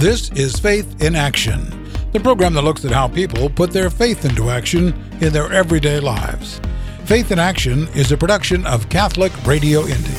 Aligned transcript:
This 0.00 0.30
is 0.30 0.58
Faith 0.58 1.02
in 1.02 1.14
Action, 1.14 1.86
the 2.12 2.20
program 2.20 2.54
that 2.54 2.62
looks 2.62 2.86
at 2.86 2.90
how 2.90 3.06
people 3.06 3.50
put 3.50 3.70
their 3.70 3.90
faith 3.90 4.24
into 4.24 4.48
action 4.48 4.94
in 5.20 5.30
their 5.30 5.52
everyday 5.52 6.00
lives. 6.00 6.58
Faith 7.04 7.30
in 7.30 7.38
Action 7.38 7.86
is 7.88 8.10
a 8.10 8.16
production 8.16 8.64
of 8.64 8.88
Catholic 8.88 9.30
Radio 9.44 9.80
Indy. 9.82 10.16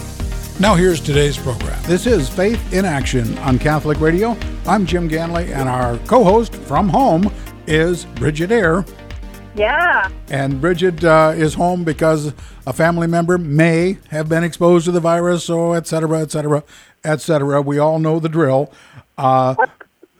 Now, 0.59 0.75
here's 0.75 1.01
today's 1.01 1.35
program. 1.35 1.81
This 1.87 2.05
is 2.05 2.29
Faith 2.29 2.71
in 2.71 2.85
Action 2.85 3.35
on 3.39 3.57
Catholic 3.57 3.99
Radio. 3.99 4.37
I'm 4.67 4.85
Jim 4.85 5.09
Ganley, 5.09 5.49
and 5.49 5.67
our 5.67 5.97
co 6.05 6.23
host 6.23 6.53
from 6.53 6.87
home 6.87 7.33
is 7.65 8.05
Bridget 8.05 8.51
Eyre. 8.51 8.85
Yeah. 9.55 10.09
And 10.29 10.61
Bridget 10.61 11.03
uh, 11.03 11.33
is 11.35 11.55
home 11.55 11.83
because 11.83 12.33
a 12.67 12.73
family 12.73 13.07
member 13.07 13.39
may 13.39 13.97
have 14.09 14.29
been 14.29 14.43
exposed 14.43 14.85
to 14.85 14.91
the 14.91 14.99
virus, 14.99 15.45
so 15.45 15.73
et 15.73 15.87
cetera, 15.87 16.21
et 16.21 16.31
cetera, 16.31 16.63
et 17.03 17.19
cetera. 17.19 17.61
We 17.61 17.79
all 17.79 17.97
know 17.97 18.19
the 18.19 18.29
drill. 18.29 18.71
Uh, 19.21 19.55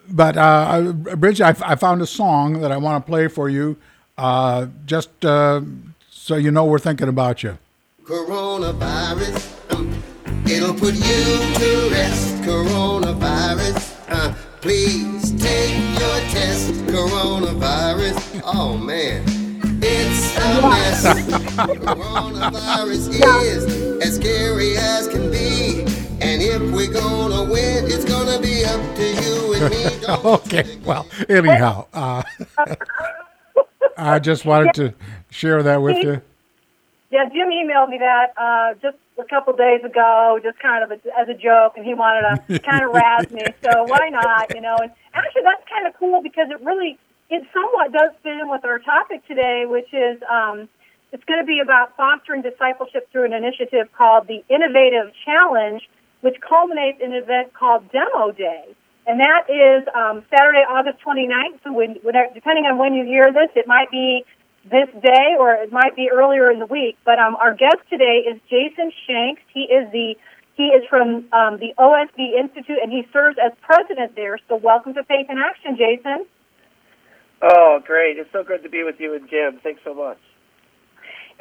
but 0.10 0.38
uh, 0.38 0.92
Bridget, 0.92 1.44
I, 1.44 1.72
I, 1.72 1.76
found 1.76 2.02
a 2.04 2.06
song 2.06 2.62
that 2.62 2.72
I 2.72 2.78
want 2.78 3.04
to 3.04 3.10
play 3.10 3.28
for 3.28 3.50
you, 3.50 3.78
uh, 4.18 4.68
just 4.86 5.26
uh, 5.26 5.62
so 6.10 6.36
you 6.36 6.52
know 6.52 6.66
we're 6.66 6.78
thinking 6.78 7.08
about 7.08 7.42
you. 7.42 7.58
Coronavirus, 8.04 9.74
um, 9.74 10.04
it'll 10.46 10.76
put 10.76 10.94
you 10.94 11.02
to 11.02 11.90
rest. 11.92 12.44
Coronavirus, 12.44 13.98
uh, 14.10 14.36
please 14.62 15.32
take 15.42 15.80
your 16.00 16.20
test. 16.30 16.72
Coronavirus, 16.86 18.42
oh 18.46 18.78
man, 18.78 19.24
it's 19.82 20.38
a 20.38 20.62
mess. 20.62 21.04
Coronavirus 21.56 23.10
is 23.46 23.66
as 24.06 24.16
scary 24.18 24.78
as 24.78 25.08
can 25.08 25.32
be. 25.32 26.01
And 26.22 26.40
if 26.42 26.62
we're 26.72 26.94
gonna 26.94 27.44
win, 27.44 27.86
it's 27.86 28.06
gonna 28.06 28.40
be 28.40 28.64
up 28.64 28.96
to 28.96 29.04
you 29.04 29.54
and 29.56 29.70
me. 29.74 30.08
okay, 30.30 30.78
well, 30.86 31.08
anyhow, 31.28 31.88
uh, 31.94 32.22
I 33.98 34.20
just 34.20 34.46
wanted 34.46 34.74
to 34.76 34.94
share 35.32 35.64
that 35.64 35.82
with 35.82 35.98
you. 35.98 36.22
Yeah, 37.10 37.26
Jim 37.26 37.50
emailed 37.50 37.90
me 37.90 37.98
that 37.98 38.34
uh, 38.38 38.76
just 38.82 38.98
a 39.18 39.26
couple 39.26 39.54
days 39.54 39.84
ago, 39.84 40.40
just 40.44 40.60
kind 40.60 40.84
of 40.84 40.92
a, 40.92 41.02
as 41.20 41.28
a 41.28 41.34
joke, 41.34 41.74
and 41.76 41.86
he 41.86 41.94
wanted 41.94 42.40
to 42.48 42.60
kind 42.60 42.86
of 42.86 42.92
razz 42.94 43.32
me. 43.32 43.42
So 43.64 43.84
why 43.84 44.10
not, 44.10 44.54
you 44.54 44.62
know? 44.62 44.78
And 44.80 44.92
actually, 45.14 45.42
that's 45.42 45.68
kind 45.68 45.88
of 45.88 45.94
cool 46.00 46.22
because 46.22 46.48
it 46.52 46.64
really, 46.64 47.00
it 47.30 47.44
somewhat 47.52 47.92
does 47.92 48.12
fit 48.22 48.38
in 48.40 48.48
with 48.48 48.64
our 48.64 48.80
topic 48.80 49.26
today, 49.28 49.66
which 49.68 49.92
is 49.92 50.22
um, 50.30 50.70
it's 51.12 51.24
going 51.26 51.40
to 51.40 51.46
be 51.46 51.60
about 51.60 51.98
fostering 51.98 52.44
discipleship 52.44 53.12
through 53.12 53.26
an 53.26 53.34
initiative 53.34 53.92
called 53.98 54.28
the 54.28 54.44
Innovative 54.48 55.12
Challenge 55.26 55.82
which 56.22 56.38
culminates 56.42 57.02
in 57.02 57.14
an 57.14 57.22
event 57.22 57.54
called 57.54 57.92
Demo 57.92 58.32
Day. 58.32 58.76
And 59.06 59.20
that 59.20 59.50
is 59.50 59.88
um, 59.94 60.24
Saturday, 60.30 60.62
August 60.70 61.04
29th. 61.06 61.60
So 61.64 61.74
when, 61.74 61.98
when, 62.04 62.14
depending 62.34 62.66
on 62.66 62.78
when 62.78 62.94
you 62.94 63.04
hear 63.04 63.34
this, 63.34 63.50
it 63.56 63.68
might 63.68 63.90
be 63.90 64.24
this 64.64 64.90
day 65.02 65.36
or 65.40 65.54
it 65.54 65.72
might 65.72 65.96
be 65.96 66.10
earlier 66.14 66.52
in 66.52 66.60
the 66.60 66.68
week. 66.68 66.98
But 67.04 67.18
um, 67.18 67.36
our 67.36 67.56
guest 67.56 67.82
today 67.90 68.30
is 68.30 68.40
Jason 68.50 68.92
Shanks. 69.08 69.42
He 69.54 69.62
is 69.62 69.92
the 69.92 70.16
he 70.54 70.68
is 70.68 70.84
from 70.90 71.26
um, 71.34 71.58
the 71.58 71.74
OSV 71.80 72.38
Institute 72.38 72.78
and 72.84 72.92
he 72.92 73.08
serves 73.12 73.38
as 73.44 73.54
president 73.62 74.16
there. 74.16 74.38
So 74.48 74.58
welcome 74.58 74.94
to 74.94 75.04
Faith 75.04 75.28
in 75.30 75.38
Action, 75.40 75.78
Jason. 75.78 76.26
Oh, 77.42 77.80
great! 77.84 78.20
It's 78.20 78.32
so 78.32 78.44
good 78.44 78.62
to 78.62 78.70
be 78.70 78.84
with 78.84 79.00
you 79.00 79.16
and 79.16 79.28
Jim. 79.28 79.60
Thanks 79.64 79.82
so 79.84 79.96
much. 79.96 80.20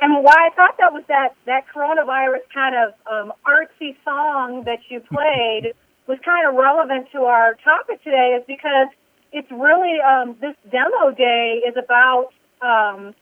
And 0.00 0.24
why 0.24 0.48
I 0.50 0.50
thought 0.56 0.76
that 0.78 0.92
was 0.92 1.04
that 1.08 1.34
that 1.46 1.64
coronavirus 1.74 2.40
kind 2.52 2.74
of 2.74 2.94
um, 3.10 3.32
artsy 3.46 3.96
song 4.04 4.64
that 4.64 4.78
you 4.88 5.00
played 5.00 5.74
was 6.06 6.18
kind 6.24 6.48
of 6.48 6.54
relevant 6.54 7.08
to 7.12 7.24
our 7.24 7.54
topic 7.62 8.02
today, 8.02 8.36
is 8.38 8.44
because 8.46 8.88
it's 9.32 9.50
really 9.50 10.00
um, 10.00 10.36
this 10.40 10.56
demo 10.70 11.14
day 11.14 11.62
is 11.68 11.76
about 11.76 12.30
um, 12.62 13.14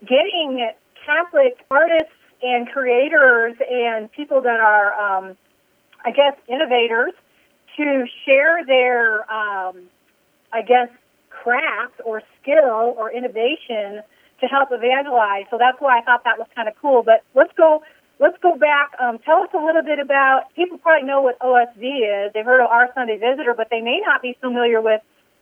getting 0.00 0.70
Catholic 1.04 1.58
artists 1.70 2.14
and 2.42 2.68
creators 2.68 3.54
and 3.70 4.10
people 4.12 4.40
that 4.42 4.60
are, 4.60 4.92
um, 4.94 5.36
I 6.04 6.10
guess, 6.10 6.34
innovators 6.48 7.12
to 7.76 8.06
share 8.24 8.64
their, 8.66 9.20
um, 9.30 9.88
I 10.52 10.62
guess, 10.62 10.88
craft 11.30 12.00
or 12.04 12.22
skill 12.40 12.94
or 12.96 13.12
innovation 13.12 14.02
to 14.44 14.48
help 14.52 14.68
evangelize. 14.70 15.48
So 15.50 15.56
that's 15.56 15.80
why 15.80 15.98
I 15.98 16.02
thought 16.04 16.24
that 16.24 16.38
was 16.38 16.46
kind 16.54 16.68
of 16.68 16.74
cool. 16.80 17.02
But 17.02 17.24
let's 17.34 17.52
go. 17.56 17.82
Let's 18.20 18.38
go 18.38 18.54
back. 18.54 18.94
Um, 19.02 19.18
tell 19.24 19.42
us 19.42 19.50
a 19.54 19.58
little 19.58 19.82
bit 19.82 19.98
about. 19.98 20.52
People 20.54 20.78
probably 20.78 21.08
know 21.08 21.20
what 21.20 21.38
OSV 21.40 21.82
is. 21.82 22.32
They've 22.32 22.44
heard 22.44 22.62
of 22.62 22.70
Our 22.70 22.88
Sunday 22.94 23.18
Visitor, 23.18 23.54
but 23.56 23.68
they 23.70 23.80
may 23.80 23.98
not 24.06 24.22
be 24.22 24.38
familiar 24.40 24.80
with 24.80 25.00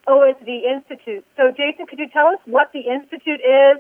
OSV 0.09 0.49
Institute. 0.65 1.25
So, 1.37 1.53
Jason, 1.53 1.87
could 1.87 1.99
you 1.99 2.09
tell 2.09 2.29
us 2.29 2.41
what 2.47 2.73
the 2.73 2.81
institute 2.81 3.45
is? 3.45 3.77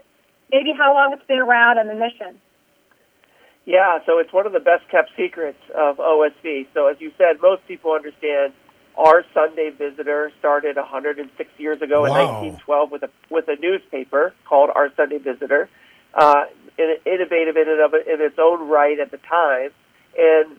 Maybe 0.52 0.72
how 0.76 0.92
long 0.92 1.14
it's 1.14 1.26
been 1.26 1.40
around 1.40 1.78
and 1.78 1.88
the 1.88 1.94
mission. 1.94 2.38
Yeah, 3.64 3.98
so 4.04 4.18
it's 4.18 4.32
one 4.32 4.44
of 4.46 4.52
the 4.52 4.60
best 4.60 4.84
kept 4.90 5.10
secrets 5.16 5.58
of 5.74 5.96
OSV. 5.96 6.66
So, 6.74 6.88
as 6.88 6.96
you 7.00 7.12
said, 7.16 7.40
most 7.40 7.66
people 7.66 7.92
understand 7.92 8.52
our 8.96 9.24
Sunday 9.32 9.70
Visitor 9.70 10.32
started 10.38 10.76
106 10.76 11.50
years 11.58 11.80
ago 11.82 12.02
wow. 12.02 12.06
in 12.06 12.12
1912 12.12 12.90
with 12.90 13.02
a 13.02 13.10
with 13.30 13.48
a 13.48 13.56
newspaper 13.56 14.34
called 14.44 14.70
Our 14.74 14.92
Sunday 14.96 15.18
Visitor, 15.18 15.68
uh, 16.14 16.44
innovative 16.78 17.56
in 17.56 17.68
and 17.68 17.80
of 17.80 17.94
in 17.94 18.20
its 18.20 18.38
own 18.38 18.68
right 18.68 18.98
at 18.98 19.10
the 19.10 19.18
time, 19.18 19.70
and 20.18 20.56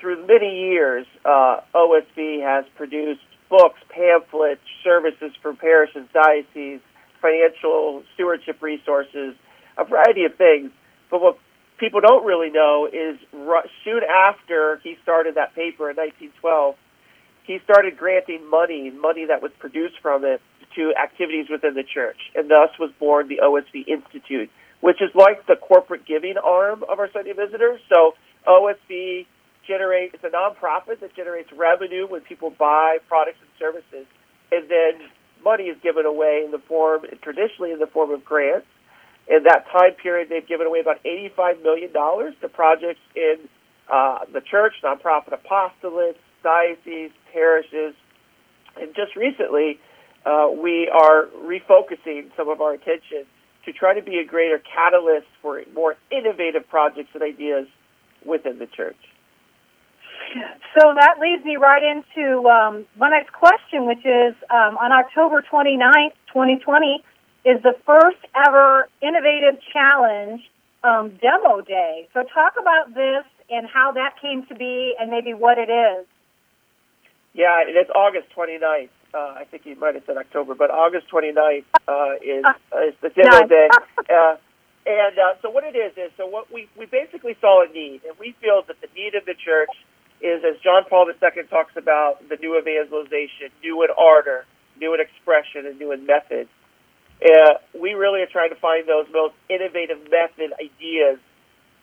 through 0.00 0.26
many 0.26 0.70
years, 0.70 1.06
uh, 1.24 1.60
OSV 1.74 2.42
has 2.42 2.64
produced 2.76 3.20
books, 3.48 3.80
pamphlets, 3.88 4.60
services 4.84 5.32
for 5.42 5.54
parishes, 5.54 6.06
dioceses, 6.12 6.80
financial 7.20 8.02
stewardship 8.14 8.62
resources, 8.62 9.34
a 9.76 9.84
variety 9.84 10.24
of 10.24 10.34
things. 10.36 10.70
But 11.10 11.20
what 11.20 11.38
people 11.78 12.00
don't 12.00 12.24
really 12.24 12.50
know 12.50 12.88
is 12.92 13.18
soon 13.84 14.02
after 14.04 14.80
he 14.84 14.96
started 15.02 15.36
that 15.36 15.54
paper 15.54 15.90
in 15.90 15.96
1912 15.96 16.76
he 17.48 17.58
started 17.64 17.96
granting 17.96 18.48
money, 18.48 18.90
money 18.90 19.24
that 19.24 19.40
was 19.40 19.50
produced 19.58 19.96
from 20.02 20.22
it, 20.22 20.40
to 20.76 20.92
activities 21.02 21.46
within 21.50 21.72
the 21.72 21.82
church, 21.82 22.18
and 22.36 22.50
thus 22.50 22.68
was 22.78 22.92
born 23.00 23.26
the 23.26 23.40
OSV 23.42 23.88
Institute, 23.88 24.50
which 24.82 25.00
is 25.00 25.08
like 25.14 25.46
the 25.46 25.56
corporate 25.56 26.04
giving 26.06 26.34
arm 26.36 26.84
of 26.88 27.00
our 27.00 27.10
Sunday 27.10 27.32
visitors. 27.32 27.80
So 27.88 28.12
OSV 28.46 29.24
generates 29.66 30.14
it's 30.14 30.24
a 30.24 30.28
nonprofit 30.28 31.00
that 31.00 31.16
generates 31.16 31.50
revenue 31.56 32.06
when 32.06 32.20
people 32.20 32.50
buy 32.50 32.98
products 33.08 33.38
and 33.40 33.50
services, 33.58 34.06
and 34.52 34.68
then 34.68 35.08
money 35.42 35.64
is 35.64 35.78
given 35.82 36.04
away 36.04 36.42
in 36.44 36.50
the 36.50 36.60
form 36.68 37.06
traditionally 37.22 37.72
in 37.72 37.78
the 37.78 37.86
form 37.86 38.10
of 38.10 38.24
grants. 38.26 38.66
In 39.26 39.44
that 39.44 39.64
time 39.72 39.94
period, 40.02 40.28
they've 40.28 40.46
given 40.46 40.66
away 40.66 40.80
about 40.80 41.02
$85 41.02 41.62
million 41.62 41.92
to 41.92 42.48
projects 42.52 43.00
in 43.16 43.48
uh, 43.90 44.20
the 44.32 44.42
church, 44.42 44.74
nonprofit 44.84 45.32
apostolates, 45.32 46.20
dioceses, 46.48 47.12
parishes, 47.32 47.94
and 48.80 48.94
just 48.94 49.16
recently, 49.16 49.78
uh, 50.24 50.48
we 50.50 50.88
are 50.88 51.26
refocusing 51.44 52.30
some 52.36 52.48
of 52.48 52.60
our 52.60 52.72
attention 52.72 53.24
to 53.64 53.72
try 53.72 53.94
to 53.94 54.02
be 54.02 54.18
a 54.18 54.24
greater 54.24 54.58
catalyst 54.58 55.26
for 55.42 55.60
more 55.74 55.96
innovative 56.10 56.66
projects 56.68 57.10
and 57.12 57.22
ideas 57.22 57.66
within 58.24 58.58
the 58.58 58.66
church. 58.66 58.96
So 60.78 60.94
that 60.94 61.16
leads 61.20 61.44
me 61.44 61.56
right 61.56 61.82
into 61.82 62.48
um, 62.48 62.86
my 62.96 63.10
next 63.10 63.32
question, 63.32 63.86
which 63.86 64.04
is 64.04 64.34
um, 64.50 64.76
on 64.76 64.92
October 64.92 65.42
29th, 65.50 66.16
2020, 66.28 67.02
is 67.44 67.62
the 67.62 67.74
first 67.86 68.20
ever 68.46 68.88
Innovative 69.00 69.60
Challenge 69.72 70.40
um, 70.84 71.18
demo 71.20 71.60
day. 71.62 72.08
So 72.12 72.22
talk 72.22 72.54
about 72.60 72.94
this 72.94 73.24
and 73.50 73.66
how 73.66 73.92
that 73.92 74.20
came 74.20 74.44
to 74.46 74.54
be 74.54 74.94
and 75.00 75.10
maybe 75.10 75.32
what 75.34 75.56
it 75.58 75.70
is. 75.70 76.06
Yeah, 77.38 77.62
it's 77.68 77.90
August 77.94 78.26
29th. 78.34 78.90
Uh, 79.14 79.38
I 79.38 79.44
think 79.48 79.64
you 79.64 79.76
might 79.76 79.94
have 79.94 80.02
said 80.06 80.16
October, 80.16 80.56
but 80.56 80.72
August 80.72 81.06
29th 81.08 81.62
uh, 81.86 82.18
is, 82.20 82.44
uh, 82.44 82.82
is 82.82 82.94
the 83.00 83.10
demo 83.10 83.46
day. 83.46 83.68
Uh, 84.10 84.34
and 84.84 85.16
uh, 85.16 85.38
so 85.40 85.48
what 85.48 85.62
it 85.62 85.76
is 85.76 85.92
is 85.96 86.10
so 86.16 86.26
what 86.26 86.50
we 86.52 86.68
we 86.76 86.86
basically 86.86 87.36
saw 87.40 87.62
a 87.62 87.68
need, 87.70 88.00
and 88.08 88.18
we 88.18 88.34
feel 88.40 88.64
that 88.66 88.80
the 88.80 88.88
need 88.96 89.14
of 89.14 89.24
the 89.24 89.34
church 89.34 89.70
is, 90.20 90.42
as 90.42 90.58
John 90.64 90.82
Paul 90.90 91.06
II 91.06 91.42
talks 91.44 91.76
about, 91.76 92.26
the 92.28 92.36
new 92.36 92.58
evangelization, 92.58 93.54
new 93.62 93.84
in 93.84 93.90
ardor, 93.96 94.44
new 94.80 94.94
in 94.94 95.00
expression, 95.00 95.66
and 95.66 95.78
new 95.78 95.92
in 95.92 96.06
method. 96.06 96.48
Uh, 97.22 97.62
we 97.78 97.94
really 97.94 98.22
are 98.22 98.32
trying 98.32 98.50
to 98.50 98.56
find 98.56 98.88
those 98.88 99.06
most 99.12 99.34
innovative 99.48 99.98
method 100.10 100.50
ideas 100.58 101.20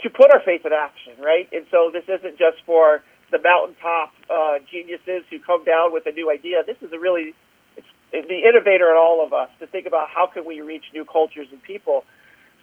to 0.02 0.10
put 0.10 0.34
our 0.34 0.42
faith 0.42 0.66
in 0.66 0.74
action, 0.74 1.14
right? 1.20 1.48
And 1.54 1.66
so 1.72 1.92
this 1.94 2.04
isn't 2.10 2.38
just 2.38 2.58
for 2.66 3.04
the 3.32 3.40
mountaintop 3.42 4.14
uh, 4.30 4.60
geniuses 4.70 5.24
who 5.30 5.40
come 5.40 5.64
down 5.64 5.94
with 5.94 6.06
a 6.06 6.12
new 6.12 6.30
idea. 6.32 6.64
This 6.66 6.78
is 6.82 6.94
a 6.94 7.00
really 7.00 7.34
it's, 7.78 7.88
the 8.12 8.42
innovator 8.48 8.90
in 8.92 8.98
all 8.98 9.26
of 9.26 9.34
us 9.34 9.50
to 9.60 9.68
think 9.68 9.88
about 9.88 10.10
how 10.10 10.28
can 10.28 10.46
we 10.46 10.62
reach 10.62 10.84
new 10.94 11.06
cultures 11.06 11.48
and 11.52 11.62
people. 11.62 12.04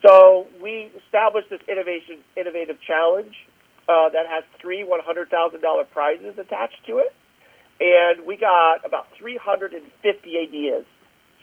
So 0.06 0.46
we 0.62 0.90
established 1.06 1.50
this 1.50 1.60
innovation 1.68 2.18
innovative 2.36 2.76
challenge 2.86 3.34
uh, 3.88 4.08
that 4.10 4.26
has 4.26 4.44
three 4.60 4.84
one 4.84 5.00
hundred 5.00 5.30
thousand 5.30 5.60
dollar 5.60 5.84
prizes 5.84 6.38
attached 6.38 6.86
to 6.86 6.98
it, 6.98 7.14
and 7.80 8.26
we 8.26 8.36
got 8.36 8.84
about 8.84 9.06
350 9.18 9.82
ideas. 10.38 10.84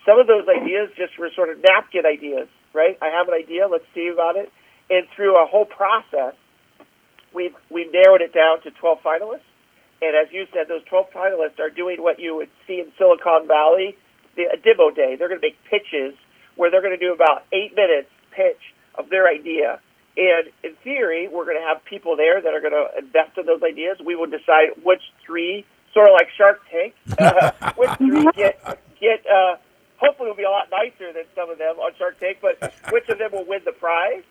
Some 0.06 0.18
of 0.18 0.26
those 0.26 0.48
ideas 0.48 0.88
just 0.96 1.18
were 1.18 1.28
sort 1.36 1.50
of 1.50 1.58
napkin 1.62 2.06
ideas, 2.06 2.48
right? 2.72 2.96
I 3.02 3.08
have 3.12 3.28
an 3.28 3.34
idea, 3.34 3.68
let's 3.68 3.84
see 3.94 4.08
about 4.08 4.36
it. 4.36 4.50
And 4.88 5.06
through 5.14 5.36
a 5.36 5.46
whole 5.46 5.66
process, 5.66 6.34
we've, 7.34 7.54
we've 7.70 7.92
narrowed 7.92 8.22
it 8.22 8.32
down 8.32 8.62
to 8.62 8.70
12 8.70 8.98
finalists. 9.02 9.48
And 10.02 10.16
as 10.16 10.32
you 10.32 10.46
said, 10.52 10.68
those 10.68 10.82
12 10.84 11.10
finalists 11.14 11.58
are 11.60 11.70
doing 11.70 12.02
what 12.02 12.18
you 12.18 12.34
would 12.36 12.48
see 12.66 12.80
in 12.80 12.90
Silicon 12.96 13.46
Valley, 13.46 13.96
the, 14.36 14.44
a 14.52 14.56
demo 14.56 14.90
day. 14.90 15.16
They're 15.16 15.28
going 15.28 15.40
to 15.40 15.46
make 15.46 15.58
pitches 15.68 16.14
where 16.56 16.70
they're 16.70 16.82
going 16.82 16.98
to 16.98 17.04
do 17.04 17.12
about 17.12 17.44
eight 17.52 17.74
minutes 17.76 18.08
pitch 18.32 18.60
of 18.96 19.10
their 19.10 19.28
idea. 19.28 19.80
And 20.16 20.50
in 20.64 20.74
theory, 20.82 21.28
we're 21.28 21.44
going 21.44 21.56
to 21.56 21.66
have 21.66 21.84
people 21.84 22.16
there 22.16 22.40
that 22.40 22.52
are 22.52 22.60
going 22.60 22.72
to 22.72 22.98
invest 22.98 23.38
in 23.38 23.46
those 23.46 23.62
ideas. 23.62 23.98
We 24.04 24.16
will 24.16 24.26
decide 24.26 24.76
which 24.82 25.02
three, 25.24 25.64
sort 25.94 26.08
of 26.08 26.14
like 26.14 26.28
Shark 26.36 26.60
Tank, 26.70 26.94
uh, 27.18 27.72
which 27.76 27.90
three 27.98 28.26
get 28.36 28.60
get. 29.00 29.24
Uh, 29.24 29.56
hopefully, 29.96 30.28
will 30.28 30.36
be 30.36 30.44
a 30.44 30.50
lot 30.50 30.68
nicer 30.70 31.12
than 31.12 31.24
some 31.34 31.48
of 31.48 31.58
them 31.58 31.78
on 31.78 31.92
Shark 31.96 32.18
Tank, 32.18 32.38
but 32.42 32.58
which 32.90 33.08
of 33.08 33.18
them 33.18 33.32
will 33.32 33.46
win 33.46 33.60
the 33.64 33.72
prize? 33.72 34.24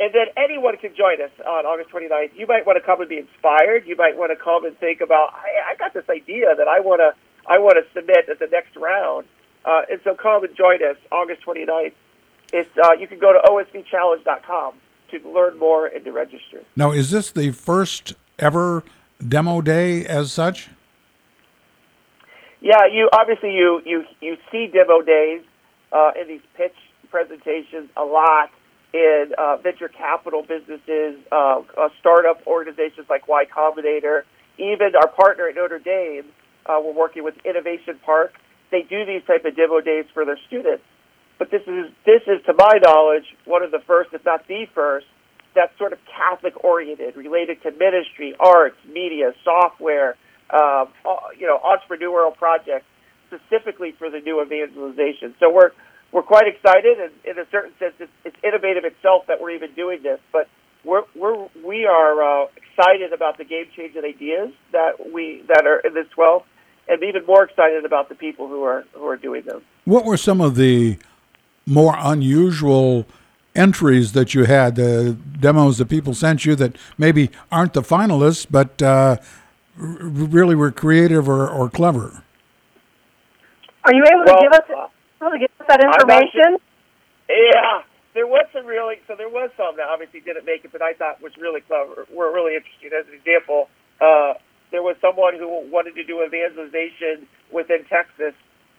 And 0.00 0.14
then 0.14 0.26
anyone 0.34 0.78
can 0.78 0.96
join 0.96 1.20
us 1.20 1.30
on 1.46 1.66
August 1.66 1.90
29th. 1.90 2.30
You 2.34 2.46
might 2.46 2.66
want 2.66 2.78
to 2.80 2.84
come 2.84 3.00
and 3.00 3.08
be 3.08 3.18
inspired. 3.18 3.86
You 3.86 3.96
might 3.96 4.16
want 4.16 4.32
to 4.32 4.42
come 4.42 4.64
and 4.64 4.76
think 4.78 5.02
about, 5.02 5.34
I, 5.34 5.72
I 5.72 5.76
got 5.76 5.92
this 5.92 6.08
idea 6.08 6.54
that 6.56 6.66
I 6.66 6.80
want 6.80 7.00
to 7.00 7.12
I 7.46 7.58
want 7.58 7.76
to 7.76 7.92
submit 7.92 8.28
at 8.30 8.38
the 8.38 8.46
next 8.46 8.76
round. 8.76 9.26
Uh, 9.64 9.82
and 9.90 10.00
so 10.04 10.14
come 10.14 10.44
and 10.44 10.54
join 10.56 10.82
us 10.84 10.96
August 11.10 11.42
29th. 11.44 11.92
It's, 12.52 12.70
uh, 12.82 12.92
you 12.92 13.06
can 13.06 13.18
go 13.18 13.32
to 13.32 13.40
osvchallenge.com 13.48 14.74
to 15.10 15.32
learn 15.32 15.58
more 15.58 15.86
and 15.86 16.04
to 16.04 16.12
register. 16.12 16.62
Now, 16.76 16.92
is 16.92 17.10
this 17.10 17.30
the 17.30 17.50
first 17.50 18.14
ever 18.38 18.84
demo 19.26 19.60
day 19.60 20.06
as 20.06 20.32
such? 20.32 20.68
Yeah, 22.60 22.86
you 22.92 23.08
obviously 23.12 23.54
you 23.54 23.80
you 23.84 24.04
you 24.20 24.36
see 24.52 24.66
demo 24.66 25.00
days 25.02 25.42
uh, 25.92 26.12
in 26.20 26.28
these 26.28 26.42
pitch 26.54 26.74
presentations 27.10 27.88
a 27.96 28.04
lot 28.04 28.50
in 28.92 29.32
uh, 29.38 29.56
venture 29.58 29.88
capital 29.88 30.42
businesses, 30.42 31.16
uh, 31.30 31.62
uh, 31.78 31.88
startup 32.00 32.44
organizations 32.46 33.06
like 33.08 33.28
Y 33.28 33.44
Combinator, 33.46 34.22
even 34.58 34.92
our 34.96 35.08
partner 35.08 35.48
at 35.48 35.54
Notre 35.54 35.78
Dame. 35.78 36.24
Uh, 36.66 36.80
we're 36.82 36.92
working 36.92 37.24
with 37.24 37.34
Innovation 37.44 37.98
Park. 38.04 38.34
They 38.70 38.82
do 38.82 39.04
these 39.04 39.22
type 39.26 39.44
of 39.44 39.56
demo 39.56 39.80
days 39.80 40.04
for 40.12 40.24
their 40.24 40.38
students. 40.46 40.84
But 41.38 41.50
this 41.50 41.62
is 41.66 41.90
this 42.04 42.22
is, 42.26 42.44
to 42.46 42.52
my 42.52 42.78
knowledge, 42.84 43.24
one 43.46 43.62
of 43.62 43.70
the 43.70 43.80
first, 43.86 44.10
if 44.12 44.24
not 44.24 44.46
the 44.46 44.66
first, 44.74 45.06
that's 45.54 45.76
sort 45.78 45.92
of 45.92 45.98
Catholic 46.04 46.62
oriented, 46.62 47.16
related 47.16 47.62
to 47.62 47.70
ministry, 47.72 48.34
arts, 48.38 48.76
media, 48.86 49.32
software, 49.42 50.16
um, 50.50 50.88
uh, 51.08 51.32
you 51.38 51.46
know, 51.46 51.58
entrepreneurial 51.58 52.36
projects 52.36 52.86
specifically 53.28 53.92
for 53.98 54.10
the 54.10 54.20
new 54.20 54.42
evangelization. 54.42 55.34
So 55.40 55.50
we're 55.50 55.70
we're 56.12 56.22
quite 56.22 56.46
excited, 56.46 56.98
and 56.98 57.12
in 57.24 57.38
a 57.38 57.48
certain 57.50 57.72
sense, 57.78 57.94
it's, 58.00 58.12
it's 58.24 58.36
innovative 58.42 58.84
itself 58.84 59.26
that 59.28 59.40
we're 59.40 59.52
even 59.52 59.72
doing 59.74 60.02
this. 60.02 60.18
But 60.32 60.48
we're 60.84 61.02
we're 61.14 61.48
we 61.64 61.86
are 61.86 62.22
uh, 62.22 62.46
excited 62.56 63.12
about 63.12 63.38
the 63.38 63.44
game 63.44 63.66
changing 63.76 64.04
ideas 64.04 64.52
that 64.72 65.12
we 65.12 65.44
that 65.48 65.66
are 65.66 65.80
in 65.80 65.94
this 65.94 66.06
12, 66.14 66.42
and 66.88 67.02
even 67.02 67.24
more 67.26 67.44
excited 67.44 67.84
about 67.84 68.08
the 68.08 68.14
people 68.14 68.48
who 68.48 68.62
are 68.64 68.84
who 68.92 69.06
are 69.06 69.16
doing 69.16 69.42
them. 69.44 69.62
What 69.84 70.04
were 70.04 70.16
some 70.16 70.40
of 70.40 70.56
the 70.56 70.98
more 71.66 71.94
unusual 71.98 73.06
entries 73.54 74.12
that 74.12 74.34
you 74.34 74.44
had, 74.44 74.76
the 74.76 75.16
demos 75.38 75.78
that 75.78 75.86
people 75.86 76.14
sent 76.14 76.44
you 76.44 76.54
that 76.56 76.76
maybe 76.98 77.30
aren't 77.50 77.72
the 77.74 77.82
finalists, 77.82 78.46
but 78.48 78.80
uh, 78.82 79.16
really 79.76 80.54
were 80.54 80.70
creative 80.70 81.28
or, 81.28 81.48
or 81.48 81.68
clever? 81.68 82.22
Are 83.84 83.94
you 83.94 84.04
able 84.04 84.24
to 84.24 84.38
give 84.42 84.52
us 84.52 84.90
able 85.20 85.38
to 85.38 85.44
us 85.44 85.66
that 85.68 85.84
information? 85.84 86.58
yeah, 87.28 87.82
there 88.14 88.26
was 88.26 88.46
some 88.52 88.66
really 88.66 88.96
so 89.06 89.14
there 89.16 89.28
was 89.28 89.50
some 89.56 89.76
that 89.76 89.86
obviously 89.88 90.20
didn't 90.20 90.44
make 90.44 90.64
it, 90.64 90.72
but 90.72 90.82
I 90.82 90.94
thought 90.94 91.22
was 91.22 91.36
really 91.38 91.60
clever. 91.60 92.06
Were 92.12 92.32
really 92.32 92.56
interesting. 92.56 92.90
As 92.92 93.06
an 93.06 93.14
example, 93.14 93.68
uh, 94.00 94.34
there 94.70 94.82
was 94.82 94.96
someone 95.00 95.34
who 95.38 95.48
wanted 95.70 95.94
to 95.94 96.04
do 96.04 96.22
evangelization 96.24 97.26
within 97.52 97.84
Texas. 97.88 98.34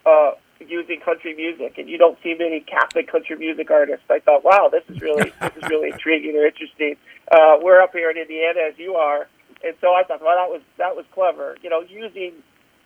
Uh, 0.05 0.31
using 0.67 0.99
country 0.99 1.35
music, 1.35 1.77
and 1.77 1.89
you 1.89 1.97
don't 1.97 2.17
see 2.21 2.35
many 2.38 2.59
Catholic 2.59 3.11
country 3.11 3.35
music 3.35 3.71
artists. 3.71 4.05
I 4.09 4.19
thought, 4.19 4.44
wow, 4.44 4.69
this 4.71 4.83
is 4.89 5.01
really 5.01 5.31
this 5.41 5.51
is 5.57 5.69
really 5.69 5.89
intriguing 5.89 6.35
or 6.35 6.45
interesting. 6.45 6.97
Uh, 7.31 7.57
we're 7.61 7.81
up 7.81 7.94
here 7.94 8.09
in 8.11 8.17
Indiana, 8.17 8.59
as 8.69 8.77
you 8.77 8.95
are, 8.95 9.27
and 9.63 9.75
so 9.81 9.94
I 9.94 10.03
thought, 10.03 10.21
well, 10.21 10.35
that 10.37 10.49
was 10.49 10.61
that 10.77 10.95
was 10.95 11.05
clever. 11.13 11.57
You 11.61 11.69
know, 11.69 11.81
using 11.81 12.33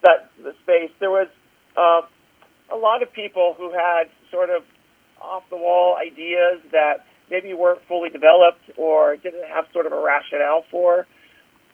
that 0.03 0.31
the 0.41 0.53
space. 0.63 0.91
There 0.99 1.11
was 1.11 1.27
uh, 1.75 2.01
a 2.71 2.75
lot 2.75 3.03
of 3.03 3.11
people 3.13 3.55
who 3.57 3.71
had 3.71 4.05
sort 4.31 4.49
of 4.49 4.63
off 5.21 5.43
the 5.49 5.57
wall 5.57 5.95
ideas 5.95 6.61
that 6.71 7.05
maybe 7.29 7.53
weren't 7.53 7.81
fully 7.87 8.09
developed 8.09 8.61
or 8.77 9.17
didn't 9.17 9.47
have 9.47 9.65
sort 9.73 9.85
of 9.85 9.91
a 9.91 9.99
rationale 9.99 10.63
for, 10.69 11.07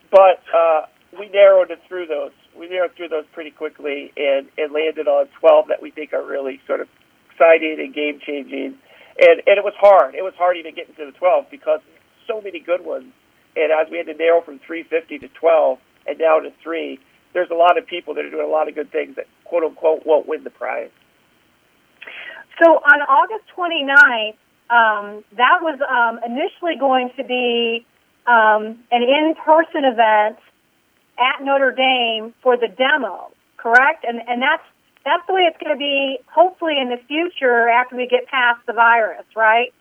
but 0.09 0.41
uh, 0.55 0.85
we 1.17 1.29
narrowed 1.29 1.71
it 1.71 1.79
through 1.87 2.07
those. 2.07 2.31
We 2.57 2.69
narrowed 2.69 2.95
through 2.95 3.09
those 3.09 3.25
pretty 3.33 3.51
quickly 3.51 4.11
and, 4.15 4.47
and 4.57 4.71
landed 4.71 5.07
on 5.07 5.27
12 5.39 5.67
that 5.69 5.81
we 5.81 5.91
think 5.91 6.13
are 6.13 6.25
really 6.25 6.59
sort 6.67 6.81
of 6.81 6.87
exciting 7.29 7.77
and 7.79 7.93
game 7.93 8.19
changing. 8.25 8.77
And, 9.19 9.41
and 9.45 9.57
it 9.57 9.63
was 9.63 9.73
hard. 9.77 10.15
It 10.15 10.23
was 10.23 10.33
hard 10.37 10.57
even 10.57 10.75
getting 10.75 10.95
to 10.95 11.05
the 11.05 11.11
12 11.11 11.45
because 11.51 11.79
so 12.27 12.41
many 12.41 12.59
good 12.59 12.83
ones. 12.85 13.11
And 13.55 13.71
as 13.71 13.91
we 13.91 13.97
had 13.97 14.07
to 14.07 14.13
narrow 14.13 14.41
from 14.41 14.59
350 14.59 15.19
to 15.19 15.27
12 15.27 15.79
and 16.07 16.19
now 16.19 16.39
to 16.39 16.51
three, 16.63 16.99
there's 17.33 17.49
a 17.51 17.55
lot 17.55 17.77
of 17.77 17.85
people 17.87 18.13
that 18.15 18.25
are 18.25 18.29
doing 18.29 18.45
a 18.45 18.49
lot 18.49 18.67
of 18.67 18.75
good 18.75 18.91
things 18.91 19.15
that 19.15 19.27
quote 19.51 19.63
unquote 19.65 20.05
won't 20.05 20.27
win 20.29 20.45
the 20.45 20.49
prize. 20.49 20.89
So 22.63 22.71
on 22.71 23.01
August 23.01 23.43
29th, 23.57 24.39
um, 24.71 25.25
that 25.35 25.59
was 25.59 25.77
um, 25.83 26.23
initially 26.23 26.79
going 26.79 27.11
to 27.17 27.23
be 27.25 27.85
um, 28.25 28.79
an 28.91 29.03
in-person 29.03 29.83
event 29.83 30.39
at 31.19 31.43
Notre 31.43 31.71
Dame 31.71 32.33
for 32.41 32.55
the 32.55 32.69
demo, 32.69 33.31
correct? 33.57 34.05
And 34.07 34.21
and 34.25 34.41
that's 34.41 34.63
that's 35.03 35.27
the 35.27 35.33
way 35.33 35.41
it's 35.41 35.57
going 35.57 35.75
to 35.75 35.79
be. 35.79 36.19
Hopefully, 36.33 36.75
in 36.81 36.87
the 36.87 37.01
future, 37.07 37.67
after 37.67 37.97
we 37.97 38.07
get 38.07 38.27
past 38.27 38.65
the 38.65 38.73
virus, 38.73 39.25
right? 39.35 39.73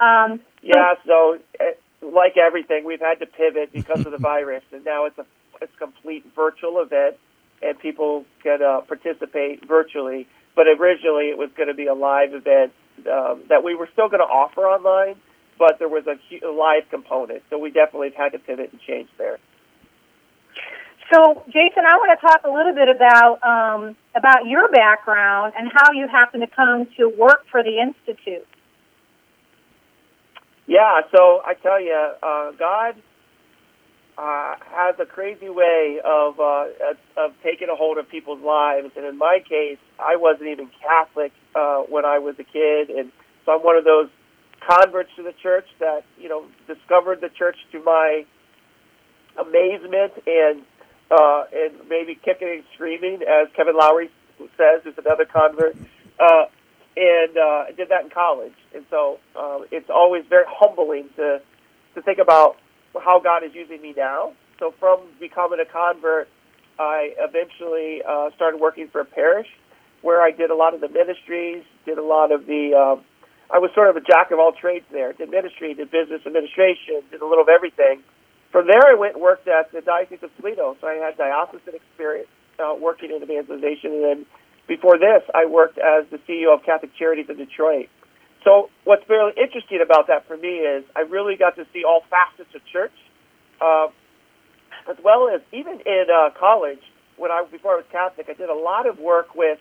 Um, 0.00 0.40
yeah. 0.62 0.94
So, 1.04 1.38
eh, 1.60 1.74
like 2.00 2.38
everything, 2.38 2.84
we've 2.84 3.00
had 3.00 3.20
to 3.20 3.26
pivot 3.26 3.72
because 3.72 4.06
of 4.06 4.12
the 4.12 4.18
virus, 4.18 4.64
and 4.72 4.82
now 4.86 5.04
it's 5.04 5.18
a 5.18 5.26
it's 5.60 5.72
a 5.74 5.78
complete 5.78 6.24
virtual 6.34 6.80
event, 6.80 7.16
and 7.62 7.78
people 7.78 8.24
can 8.42 8.62
uh, 8.62 8.80
participate 8.82 9.66
virtually. 9.66 10.26
But 10.54 10.66
originally, 10.66 11.26
it 11.26 11.38
was 11.38 11.50
going 11.56 11.68
to 11.68 11.74
be 11.74 11.86
a 11.86 11.94
live 11.94 12.34
event 12.34 12.72
um, 13.10 13.44
that 13.48 13.64
we 13.64 13.74
were 13.74 13.88
still 13.92 14.08
going 14.08 14.20
to 14.20 14.28
offer 14.28 14.62
online, 14.62 15.16
but 15.58 15.78
there 15.78 15.88
was 15.88 16.04
a, 16.06 16.18
a 16.44 16.52
live 16.52 16.88
component. 16.90 17.42
So 17.48 17.58
we 17.58 17.70
definitely 17.70 18.12
had 18.16 18.32
to 18.32 18.38
pivot 18.38 18.70
and 18.72 18.80
change 18.80 19.08
there. 19.16 19.38
So, 21.12 21.42
Jason, 21.46 21.84
I 21.84 21.96
want 21.96 22.18
to 22.18 22.26
talk 22.26 22.40
a 22.44 22.50
little 22.50 22.74
bit 22.74 22.88
about 22.88 23.42
um, 23.42 23.96
about 24.16 24.46
your 24.46 24.70
background 24.70 25.52
and 25.58 25.70
how 25.72 25.92
you 25.92 26.08
happen 26.08 26.40
to 26.40 26.46
come 26.46 26.86
to 26.96 27.08
work 27.08 27.44
for 27.50 27.62
the 27.62 27.80
institute. 27.80 28.46
Yeah, 30.66 31.00
so 31.14 31.42
I 31.44 31.54
tell 31.54 31.80
you, 31.82 32.12
uh, 32.22 32.52
God 32.52 32.94
uh, 34.22 34.54
has 34.70 34.94
a 35.00 35.04
crazy 35.04 35.48
way 35.48 35.98
of 36.04 36.38
uh, 36.38 36.66
of 37.16 37.32
taking 37.42 37.68
a 37.68 37.74
hold 37.74 37.98
of 37.98 38.08
people's 38.08 38.40
lives, 38.40 38.92
and 38.96 39.04
in 39.04 39.18
my 39.18 39.40
case, 39.40 39.78
I 39.98 40.14
wasn't 40.14 40.48
even 40.48 40.70
Catholic 40.80 41.32
uh, 41.56 41.82
when 41.88 42.04
I 42.04 42.20
was 42.20 42.36
a 42.38 42.44
kid, 42.44 42.90
and 42.90 43.10
so 43.44 43.52
I'm 43.52 43.64
one 43.64 43.76
of 43.76 43.84
those 43.84 44.08
converts 44.64 45.10
to 45.16 45.24
the 45.24 45.32
church 45.42 45.66
that 45.80 46.04
you 46.20 46.28
know 46.28 46.46
discovered 46.68 47.20
the 47.20 47.30
church 47.30 47.56
to 47.72 47.82
my 47.82 48.24
amazement 49.40 50.12
and 50.24 50.62
uh, 51.10 51.44
and 51.52 51.88
maybe 51.88 52.14
kicking 52.14 52.48
and 52.48 52.64
screaming, 52.74 53.22
as 53.22 53.48
Kevin 53.56 53.76
Lowry 53.76 54.08
says, 54.56 54.82
who's 54.84 54.94
another 54.98 55.24
convert, 55.24 55.74
uh, 56.20 56.44
and 56.96 57.36
uh, 57.36 57.64
did 57.76 57.88
that 57.88 58.04
in 58.04 58.10
college. 58.10 58.54
And 58.72 58.84
so 58.88 59.18
uh, 59.34 59.60
it's 59.72 59.90
always 59.90 60.22
very 60.28 60.44
humbling 60.46 61.08
to 61.16 61.42
to 61.96 62.02
think 62.02 62.18
about 62.18 62.56
how 63.00 63.20
God 63.20 63.44
is 63.44 63.54
using 63.54 63.80
me 63.80 63.94
now. 63.96 64.32
So 64.58 64.74
from 64.78 65.00
becoming 65.20 65.60
a 65.60 65.70
convert, 65.70 66.28
I 66.78 67.14
eventually 67.18 68.02
uh, 68.02 68.30
started 68.36 68.60
working 68.60 68.88
for 68.88 69.00
a 69.00 69.04
parish 69.04 69.48
where 70.02 70.20
I 70.22 70.30
did 70.30 70.50
a 70.50 70.54
lot 70.54 70.74
of 70.74 70.80
the 70.80 70.88
ministries, 70.88 71.64
did 71.86 71.98
a 71.98 72.04
lot 72.04 72.32
of 72.32 72.46
the. 72.46 72.74
Um, 72.74 73.04
I 73.50 73.58
was 73.58 73.70
sort 73.74 73.90
of 73.90 73.96
a 73.96 74.00
jack 74.00 74.30
of 74.30 74.38
all 74.38 74.52
trades 74.52 74.86
there. 74.90 75.12
Did 75.12 75.30
ministry, 75.30 75.74
did 75.74 75.90
business 75.90 76.22
administration, 76.24 77.04
did 77.10 77.20
a 77.20 77.26
little 77.26 77.42
of 77.42 77.50
everything 77.50 78.02
from 78.52 78.66
there, 78.66 78.84
I 78.84 78.94
went 78.94 79.14
and 79.14 79.22
worked 79.22 79.48
at 79.48 79.72
the 79.72 79.80
Diocese 79.80 80.22
of 80.22 80.30
Toledo, 80.36 80.76
so 80.80 80.86
I 80.86 80.94
had 81.00 81.16
diocesan 81.16 81.74
experience 81.74 82.28
uh, 82.60 82.76
working 82.78 83.10
in 83.10 83.22
evangelization. 83.22 83.92
And 83.92 84.04
then 84.04 84.26
before 84.68 84.98
this, 84.98 85.24
I 85.34 85.46
worked 85.46 85.78
as 85.78 86.04
the 86.12 86.18
CEO 86.28 86.54
of 86.54 86.62
Catholic 86.62 86.94
Charities 86.94 87.26
in 87.30 87.38
Detroit. 87.38 87.88
So 88.44 88.70
what's 88.84 89.04
very 89.06 89.32
interesting 89.36 89.80
about 89.82 90.08
that 90.08 90.26
for 90.26 90.36
me 90.36 90.58
is 90.58 90.84
I 90.96 91.00
really 91.00 91.36
got 91.36 91.56
to 91.56 91.66
see 91.72 91.84
all 91.84 92.02
facets 92.10 92.54
of 92.54 92.64
church, 92.72 92.92
uh, 93.60 93.88
as 94.90 94.96
well 95.02 95.28
as 95.32 95.40
even 95.52 95.80
in 95.86 96.06
uh, 96.12 96.30
college 96.38 96.80
when 97.16 97.30
I 97.30 97.44
before 97.50 97.72
I 97.72 97.76
was 97.76 97.84
Catholic, 97.92 98.26
I 98.28 98.34
did 98.34 98.48
a 98.48 98.54
lot 98.54 98.88
of 98.88 98.98
work 98.98 99.34
with 99.34 99.58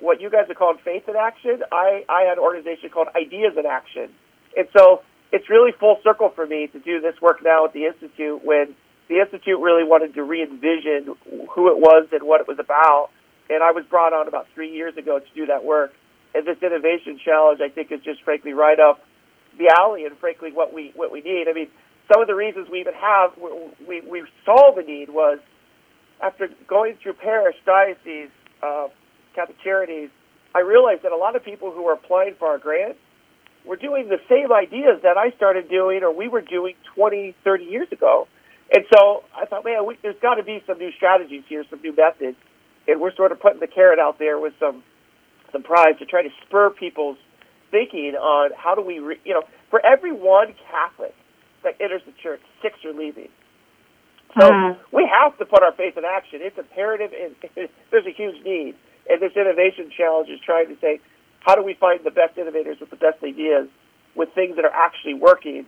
what 0.00 0.20
you 0.20 0.30
guys 0.30 0.50
are 0.50 0.54
called 0.54 0.80
Faith 0.84 1.08
in 1.08 1.14
Action. 1.16 1.62
I 1.70 2.04
I 2.08 2.22
had 2.22 2.38
an 2.38 2.44
organization 2.44 2.90
called 2.90 3.08
Ideas 3.14 3.54
in 3.56 3.66
Action, 3.66 4.10
and 4.56 4.66
so 4.76 5.02
it's 5.30 5.48
really 5.48 5.72
full 5.78 5.98
circle 6.02 6.30
for 6.34 6.46
me 6.46 6.66
to 6.68 6.78
do 6.78 7.00
this 7.00 7.20
work 7.20 7.42
now 7.44 7.64
at 7.66 7.72
the 7.72 7.86
institute 7.86 8.44
when 8.44 8.74
the 9.08 9.20
institute 9.20 9.60
really 9.60 9.84
wanted 9.84 10.14
to 10.14 10.22
re-envision 10.22 11.14
who 11.50 11.68
it 11.68 11.78
was 11.78 12.08
and 12.12 12.22
what 12.22 12.40
it 12.40 12.48
was 12.48 12.58
about. 12.58 13.10
And 13.50 13.62
I 13.62 13.72
was 13.72 13.84
brought 13.84 14.12
on 14.14 14.26
about 14.26 14.46
three 14.54 14.72
years 14.72 14.96
ago 14.96 15.18
to 15.18 15.26
do 15.34 15.46
that 15.46 15.62
work. 15.64 15.92
And 16.34 16.46
this 16.46 16.58
innovation 16.62 17.18
challenge, 17.24 17.60
I 17.60 17.68
think, 17.68 17.92
is 17.92 18.00
just 18.00 18.22
frankly 18.22 18.52
right 18.52 18.80
up 18.80 19.00
the 19.56 19.72
alley 19.78 20.04
and 20.04 20.16
frankly 20.18 20.50
what 20.52 20.72
we 20.72 20.92
what 20.96 21.12
we 21.12 21.20
need. 21.20 21.46
I 21.48 21.52
mean, 21.52 21.68
some 22.12 22.20
of 22.20 22.26
the 22.26 22.34
reasons 22.34 22.68
we 22.70 22.80
even 22.80 22.94
have 22.94 23.32
we 23.86 24.00
we 24.00 24.24
saw 24.44 24.74
the 24.74 24.82
need 24.82 25.10
was 25.10 25.38
after 26.20 26.48
going 26.66 26.96
through 27.02 27.14
parish, 27.14 27.56
diocese, 27.64 28.30
uh, 28.62 28.88
Catholic 29.34 29.58
charities, 29.62 30.10
I 30.54 30.60
realized 30.60 31.02
that 31.02 31.12
a 31.12 31.16
lot 31.16 31.36
of 31.36 31.44
people 31.44 31.70
who 31.72 31.82
were 31.82 31.92
applying 31.92 32.34
for 32.38 32.48
our 32.48 32.58
grants 32.58 32.98
were 33.64 33.76
doing 33.76 34.08
the 34.08 34.20
same 34.28 34.52
ideas 34.52 35.00
that 35.02 35.16
I 35.16 35.30
started 35.36 35.68
doing 35.68 36.02
or 36.02 36.14
we 36.14 36.28
were 36.28 36.42
doing 36.42 36.74
20, 36.94 37.34
30 37.42 37.64
years 37.64 37.88
ago. 37.90 38.28
And 38.74 38.84
so 38.92 39.24
I 39.36 39.46
thought, 39.46 39.64
man, 39.64 39.86
we, 39.86 39.96
there's 40.02 40.20
got 40.20 40.34
to 40.34 40.42
be 40.42 40.62
some 40.66 40.78
new 40.78 40.92
strategies 40.92 41.44
here, 41.48 41.64
some 41.68 41.80
new 41.82 41.94
methods, 41.94 42.36
and 42.86 43.00
we're 43.00 43.14
sort 43.14 43.32
of 43.32 43.40
putting 43.40 43.60
the 43.60 43.66
carrot 43.66 43.98
out 43.98 44.18
there 44.18 44.38
with 44.38 44.54
some 44.60 44.82
some 45.54 45.62
prize 45.62 45.96
to 46.00 46.04
try 46.04 46.22
to 46.22 46.28
spur 46.44 46.68
people's 46.70 47.16
thinking 47.70 48.14
on 48.18 48.50
how 48.58 48.74
do 48.74 48.82
we, 48.82 48.98
re, 48.98 49.16
you 49.24 49.32
know, 49.32 49.42
for 49.70 49.80
every 49.86 50.12
one 50.12 50.54
Catholic 50.70 51.14
that 51.62 51.80
enters 51.80 52.02
the 52.04 52.12
church, 52.22 52.42
six 52.60 52.76
are 52.84 52.92
leaving. 52.92 53.30
So 54.38 54.50
mm-hmm. 54.50 54.96
we 54.96 55.08
have 55.08 55.38
to 55.38 55.46
put 55.46 55.62
our 55.62 55.72
faith 55.72 55.96
in 55.96 56.04
action. 56.04 56.40
It's 56.42 56.58
imperative, 56.58 57.12
and 57.14 57.34
there's 57.90 58.06
a 58.06 58.12
huge 58.12 58.44
need. 58.44 58.74
And 59.08 59.22
this 59.22 59.32
innovation 59.36 59.90
challenge 59.96 60.28
is 60.28 60.40
trying 60.44 60.68
to 60.68 60.76
say, 60.80 61.00
how 61.40 61.54
do 61.54 61.62
we 61.62 61.74
find 61.74 62.00
the 62.04 62.10
best 62.10 62.36
innovators 62.36 62.78
with 62.80 62.90
the 62.90 62.96
best 62.96 63.22
ideas, 63.22 63.68
with 64.14 64.28
things 64.34 64.56
that 64.56 64.64
are 64.64 64.74
actually 64.74 65.14
working, 65.14 65.66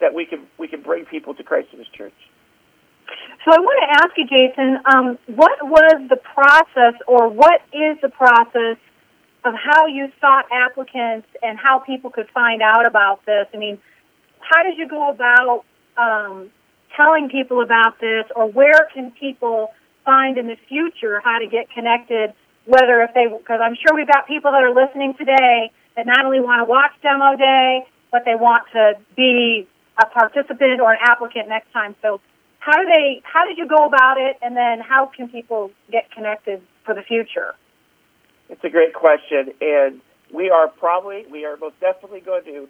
that 0.00 0.14
we 0.14 0.24
can 0.24 0.46
we 0.58 0.68
can 0.68 0.82
bring 0.82 1.04
people 1.04 1.34
to 1.34 1.42
Christ 1.42 1.68
in 1.72 1.78
His 1.78 1.88
church. 1.88 2.14
So 3.44 3.52
I 3.52 3.58
want 3.58 3.78
to 3.82 3.90
ask 4.02 4.12
you, 4.18 4.26
Jason, 4.26 4.78
um, 4.92 5.18
what 5.34 5.58
was 5.62 6.08
the 6.08 6.16
process, 6.16 7.00
or 7.06 7.28
what 7.28 7.62
is 7.72 7.96
the 8.02 8.08
process 8.08 8.76
of 9.46 9.54
how 9.54 9.86
you 9.86 10.10
sought 10.20 10.46
applicants 10.50 11.28
and 11.42 11.58
how 11.58 11.78
people 11.78 12.10
could 12.10 12.28
find 12.34 12.62
out 12.62 12.84
about 12.84 13.24
this? 13.24 13.46
I 13.54 13.56
mean, 13.56 13.78
how 14.40 14.62
did 14.62 14.76
you 14.76 14.88
go 14.88 15.10
about 15.10 15.64
um, 15.96 16.50
telling 16.96 17.28
people 17.28 17.62
about 17.62 18.00
this, 18.00 18.24
or 18.34 18.50
where 18.50 18.88
can 18.92 19.12
people 19.12 19.72
find 20.04 20.38
in 20.38 20.46
the 20.46 20.56
future 20.68 21.20
how 21.22 21.38
to 21.38 21.46
get 21.46 21.70
connected? 21.70 22.34
Whether 22.66 23.02
if 23.02 23.14
they, 23.14 23.26
because 23.26 23.60
I'm 23.62 23.76
sure 23.76 23.94
we've 23.94 24.10
got 24.10 24.26
people 24.26 24.50
that 24.50 24.62
are 24.62 24.74
listening 24.74 25.14
today 25.14 25.70
that 25.96 26.06
not 26.06 26.26
only 26.26 26.40
want 26.40 26.60
to 26.60 26.64
watch 26.68 26.92
demo 27.02 27.36
day, 27.36 27.86
but 28.10 28.22
they 28.24 28.34
want 28.34 28.62
to 28.72 28.94
be 29.16 29.68
a 30.02 30.06
participant 30.06 30.80
or 30.80 30.92
an 30.92 30.98
applicant 31.02 31.48
next 31.48 31.72
time. 31.72 31.94
So, 32.02 32.20
how 32.58 32.72
do 32.82 32.86
they? 32.86 33.22
How 33.22 33.46
did 33.46 33.58
you 33.58 33.68
go 33.68 33.86
about 33.86 34.18
it, 34.18 34.36
and 34.42 34.56
then 34.56 34.80
how 34.80 35.06
can 35.16 35.28
people 35.28 35.70
get 35.92 36.10
connected 36.10 36.60
for 36.84 36.94
the 36.94 37.02
future? 37.02 37.54
It's 38.48 38.64
a 38.64 38.70
great 38.70 38.94
question, 38.94 39.52
and 39.60 40.00
we 40.32 40.50
are 40.50 40.68
probably, 40.68 41.26
we 41.30 41.44
are 41.44 41.56
most 41.56 41.78
definitely 41.80 42.20
going 42.20 42.44
to 42.44 42.68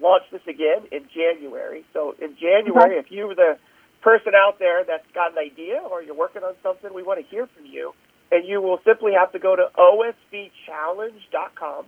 launch 0.00 0.22
this 0.30 0.42
again 0.48 0.86
in 0.92 1.08
January. 1.14 1.84
So 1.92 2.14
in 2.20 2.36
January, 2.36 2.98
if 2.98 3.10
you're 3.10 3.34
the 3.34 3.58
person 4.02 4.34
out 4.36 4.58
there 4.58 4.84
that's 4.84 5.06
got 5.14 5.32
an 5.32 5.38
idea 5.38 5.78
or 5.78 6.02
you're 6.02 6.14
working 6.14 6.42
on 6.42 6.52
something, 6.62 6.92
we 6.94 7.02
want 7.02 7.18
to 7.20 7.26
hear 7.26 7.48
from 7.56 7.64
you. 7.66 7.94
And 8.30 8.46
you 8.46 8.60
will 8.60 8.78
simply 8.84 9.12
have 9.18 9.32
to 9.32 9.38
go 9.38 9.56
to 9.56 9.70
osvchallenge.com. 9.78 11.86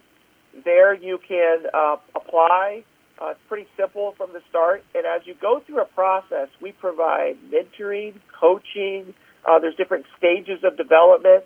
There 0.64 0.94
you 0.94 1.18
can 1.26 1.66
uh, 1.74 1.96
apply. 2.14 2.84
Uh, 3.20 3.30
it's 3.30 3.40
pretty 3.48 3.66
simple 3.76 4.14
from 4.16 4.32
the 4.32 4.40
start. 4.48 4.84
And 4.94 5.04
as 5.04 5.26
you 5.26 5.34
go 5.40 5.60
through 5.66 5.80
a 5.80 5.86
process, 5.86 6.48
we 6.62 6.70
provide 6.72 7.36
mentoring, 7.52 8.14
coaching. 8.40 9.14
Uh, 9.46 9.58
there's 9.58 9.74
different 9.74 10.06
stages 10.16 10.62
of 10.62 10.76
development. 10.76 11.44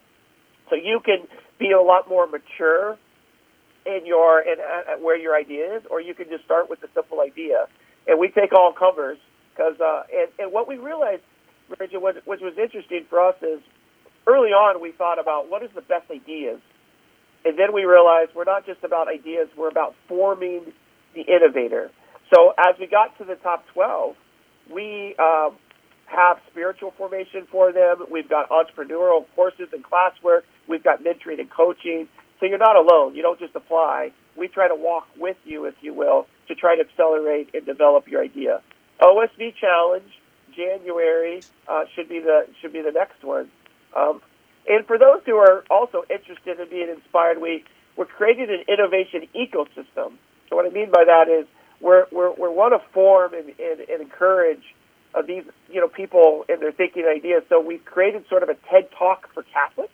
So 0.68 0.76
you 0.76 1.00
can 1.04 1.26
be 1.58 1.72
a 1.72 1.80
lot 1.80 2.08
more 2.08 2.26
mature 2.26 2.98
in 3.84 4.06
your 4.06 4.40
in 4.40 4.56
uh, 4.60 4.96
where 5.00 5.16
your 5.16 5.34
idea 5.36 5.76
is, 5.76 5.82
or 5.90 6.00
you 6.00 6.14
can 6.14 6.28
just 6.28 6.44
start 6.44 6.70
with 6.70 6.82
a 6.82 6.88
simple 6.94 7.20
idea. 7.20 7.66
And 8.06 8.18
we 8.18 8.28
take 8.28 8.52
all 8.52 8.72
comers 8.72 9.18
because 9.52 9.80
uh, 9.80 10.02
and, 10.12 10.28
and 10.38 10.52
what 10.52 10.66
we 10.68 10.76
realized, 10.76 11.22
Bridget, 11.76 12.00
which, 12.00 12.16
which 12.24 12.40
was 12.40 12.54
interesting 12.58 13.04
for 13.10 13.20
us 13.20 13.36
is 13.42 13.60
early 14.26 14.50
on 14.50 14.80
we 14.80 14.92
thought 14.92 15.18
about 15.18 15.50
what 15.50 15.62
is 15.62 15.70
the 15.74 15.82
best 15.82 16.10
ideas, 16.10 16.60
and 17.44 17.58
then 17.58 17.72
we 17.72 17.84
realized 17.84 18.30
we're 18.34 18.44
not 18.44 18.64
just 18.66 18.82
about 18.84 19.08
ideas; 19.08 19.48
we're 19.56 19.68
about 19.68 19.94
forming 20.08 20.72
the 21.14 21.22
innovator. 21.22 21.90
So 22.32 22.54
as 22.58 22.76
we 22.80 22.86
got 22.86 23.18
to 23.18 23.24
the 23.24 23.34
top 23.36 23.64
twelve, 23.74 24.16
we 24.72 25.14
uh, 25.18 25.50
have 26.06 26.38
spiritual 26.50 26.92
formation 26.96 27.46
for 27.50 27.72
them. 27.72 28.06
We've 28.10 28.28
got 28.28 28.48
entrepreneurial 28.48 29.26
courses 29.34 29.68
and 29.72 29.84
classwork. 29.84 30.42
We've 30.68 30.82
got 30.82 31.02
mentoring 31.02 31.40
and 31.40 31.50
coaching. 31.50 32.08
So 32.40 32.46
you're 32.46 32.58
not 32.58 32.76
alone. 32.76 33.14
You 33.14 33.22
don't 33.22 33.38
just 33.38 33.54
apply. 33.54 34.12
We 34.36 34.48
try 34.48 34.68
to 34.68 34.74
walk 34.74 35.06
with 35.16 35.36
you, 35.44 35.66
if 35.66 35.74
you 35.80 35.94
will, 35.94 36.26
to 36.48 36.54
try 36.54 36.76
to 36.76 36.82
accelerate 36.82 37.50
and 37.54 37.64
develop 37.64 38.08
your 38.08 38.22
idea. 38.22 38.62
OSV 39.00 39.54
Challenge, 39.60 40.10
January 40.54 41.42
uh, 41.68 41.84
should 41.94 42.08
be 42.08 42.20
the 42.20 42.46
should 42.60 42.72
be 42.72 42.82
the 42.82 42.92
next 42.92 43.22
one. 43.22 43.50
Um, 43.94 44.20
and 44.68 44.86
for 44.86 44.98
those 44.98 45.20
who 45.26 45.36
are 45.36 45.64
also 45.70 46.04
interested 46.08 46.60
in 46.60 46.68
being 46.68 46.88
inspired, 46.88 47.40
we 47.40 47.64
we're 47.96 48.06
creating 48.06 48.48
an 48.50 48.64
innovation 48.68 49.28
ecosystem. 49.34 50.14
So 50.48 50.56
what 50.56 50.66
I 50.66 50.70
mean 50.70 50.90
by 50.90 51.04
that 51.04 51.28
is 51.28 51.46
we're 51.80 52.06
we're, 52.10 52.30
we 52.30 52.48
want 52.48 52.74
to 52.74 52.88
form 52.92 53.34
and, 53.34 53.48
and, 53.58 53.80
and 53.88 54.02
encourage 54.02 54.62
uh, 55.14 55.22
these 55.22 55.44
you 55.70 55.80
know 55.80 55.88
people 55.88 56.44
and 56.48 56.60
their 56.60 56.72
thinking 56.72 57.04
ideas. 57.06 57.42
So 57.48 57.60
we've 57.60 57.84
created 57.84 58.24
sort 58.28 58.42
of 58.42 58.48
a 58.48 58.54
TED 58.70 58.90
Talk 58.96 59.32
for 59.34 59.42
Catholics 59.42 59.92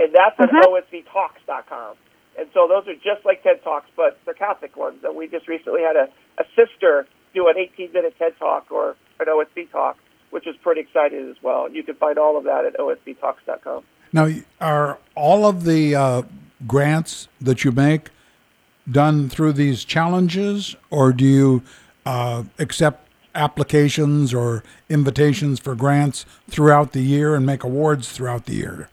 and 0.00 0.14
that's 0.14 0.38
at 0.38 0.50
mm-hmm. 0.50 0.96
osvtalks.com. 0.96 1.96
And 2.38 2.48
so 2.54 2.66
those 2.66 2.88
are 2.88 2.94
just 2.94 3.24
like 3.24 3.42
TED 3.42 3.62
Talks, 3.62 3.90
but 3.96 4.18
they're 4.24 4.34
Catholic 4.34 4.76
ones. 4.76 5.04
And 5.04 5.16
we 5.16 5.28
just 5.28 5.48
recently 5.48 5.82
had 5.82 5.96
a, 5.96 6.08
a 6.38 6.44
sister 6.56 7.06
do 7.34 7.48
an 7.48 7.56
18 7.58 7.92
minute 7.92 8.14
TED 8.18 8.38
Talk 8.38 8.70
or 8.70 8.96
an 9.20 9.26
OSV 9.26 9.70
Talk, 9.70 9.98
which 10.30 10.46
is 10.46 10.56
pretty 10.62 10.80
exciting 10.80 11.28
as 11.30 11.36
well. 11.42 11.66
And 11.66 11.74
you 11.74 11.82
can 11.82 11.94
find 11.96 12.18
all 12.18 12.38
of 12.38 12.44
that 12.44 12.64
at 12.64 12.78
osvtalks.com. 12.78 13.84
Now, 14.12 14.28
are 14.60 14.98
all 15.14 15.46
of 15.46 15.64
the 15.64 15.94
uh, 15.94 16.22
grants 16.66 17.28
that 17.40 17.64
you 17.64 17.72
make 17.72 18.08
done 18.90 19.28
through 19.28 19.52
these 19.52 19.84
challenges, 19.84 20.76
or 20.90 21.12
do 21.12 21.24
you 21.24 21.62
uh, 22.04 22.44
accept 22.58 23.08
applications 23.34 24.34
or 24.34 24.62
invitations 24.88 25.58
for 25.60 25.74
grants 25.74 26.26
throughout 26.48 26.92
the 26.92 27.00
year 27.00 27.34
and 27.34 27.46
make 27.46 27.64
awards 27.64 28.12
throughout 28.12 28.46
the 28.46 28.54
year? 28.54 28.88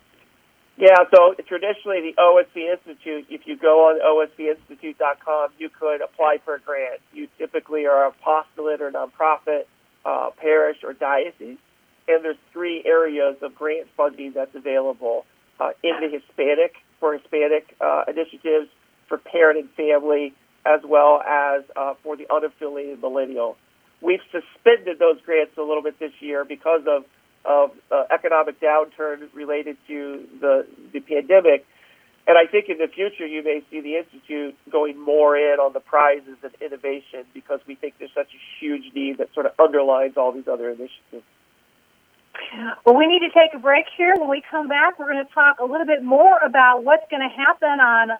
Yeah, 0.79 0.95
so 1.13 1.35
traditionally 1.45 1.99
the 1.99 2.13
OSV 2.17 2.71
Institute, 2.71 3.25
if 3.29 3.41
you 3.45 3.57
go 3.57 3.89
on 3.89 3.99
osvinstitute.com, 3.99 5.49
you 5.57 5.69
could 5.69 6.01
apply 6.01 6.37
for 6.45 6.55
a 6.55 6.59
grant. 6.61 7.01
You 7.11 7.27
typically 7.37 7.85
are 7.85 8.05
a 8.05 8.09
apostolate 8.09 8.81
or 8.81 8.89
nonprofit, 8.89 9.63
uh, 10.05 10.29
parish 10.37 10.77
or 10.85 10.93
diocese, 10.93 11.57
and 12.07 12.23
there's 12.23 12.37
three 12.53 12.81
areas 12.85 13.35
of 13.41 13.55
grant 13.55 13.89
funding 13.97 14.31
that's 14.33 14.55
available 14.55 15.25
uh, 15.59 15.71
in 15.83 15.99
the 15.99 16.07
Hispanic 16.07 16.75
for 17.01 17.11
Hispanic 17.11 17.75
uh, 17.81 18.05
initiatives, 18.07 18.69
for 19.09 19.17
parent 19.17 19.59
and 19.59 19.69
family, 19.71 20.33
as 20.65 20.79
well 20.85 21.21
as 21.21 21.63
uh, 21.75 21.95
for 22.03 22.15
the 22.15 22.25
unaffiliated 22.27 23.01
millennial. 23.01 23.57
We've 23.99 24.23
suspended 24.31 24.97
those 24.97 25.19
grants 25.25 25.57
a 25.57 25.61
little 25.61 25.83
bit 25.83 25.99
this 25.99 26.13
year 26.21 26.45
because 26.45 26.83
of 26.87 27.03
of 27.45 27.71
uh, 27.91 28.03
economic 28.11 28.59
downturn 28.59 29.33
related 29.33 29.77
to 29.87 30.27
the 30.39 30.67
the 30.93 30.99
pandemic. 30.99 31.65
And 32.27 32.37
I 32.37 32.45
think 32.45 32.69
in 32.69 32.77
the 32.77 32.87
future 32.87 33.25
you 33.25 33.43
may 33.43 33.63
see 33.71 33.81
the 33.81 33.95
institute 33.95 34.55
going 34.71 34.99
more 34.99 35.35
in 35.35 35.59
on 35.59 35.73
the 35.73 35.79
prizes 35.79 36.37
and 36.43 36.51
innovation 36.61 37.25
because 37.33 37.59
we 37.65 37.73
think 37.73 37.95
there's 37.97 38.13
such 38.13 38.29
a 38.33 38.41
huge 38.59 38.93
need 38.93 39.17
that 39.17 39.33
sort 39.33 39.47
of 39.47 39.53
underlines 39.59 40.15
all 40.15 40.31
these 40.31 40.47
other 40.47 40.69
initiatives. 40.69 41.25
Well, 42.85 42.95
we 42.95 43.07
need 43.07 43.19
to 43.19 43.33
take 43.33 43.53
a 43.53 43.59
break 43.59 43.85
here. 43.97 44.13
When 44.17 44.29
we 44.29 44.41
come 44.49 44.67
back, 44.67 44.99
we're 44.99 45.11
going 45.11 45.25
to 45.25 45.33
talk 45.33 45.59
a 45.59 45.65
little 45.65 45.85
bit 45.85 46.03
more 46.03 46.37
about 46.45 46.83
what's 46.83 47.03
going 47.09 47.21
to 47.21 47.35
happen 47.35 47.79
on 47.79 48.11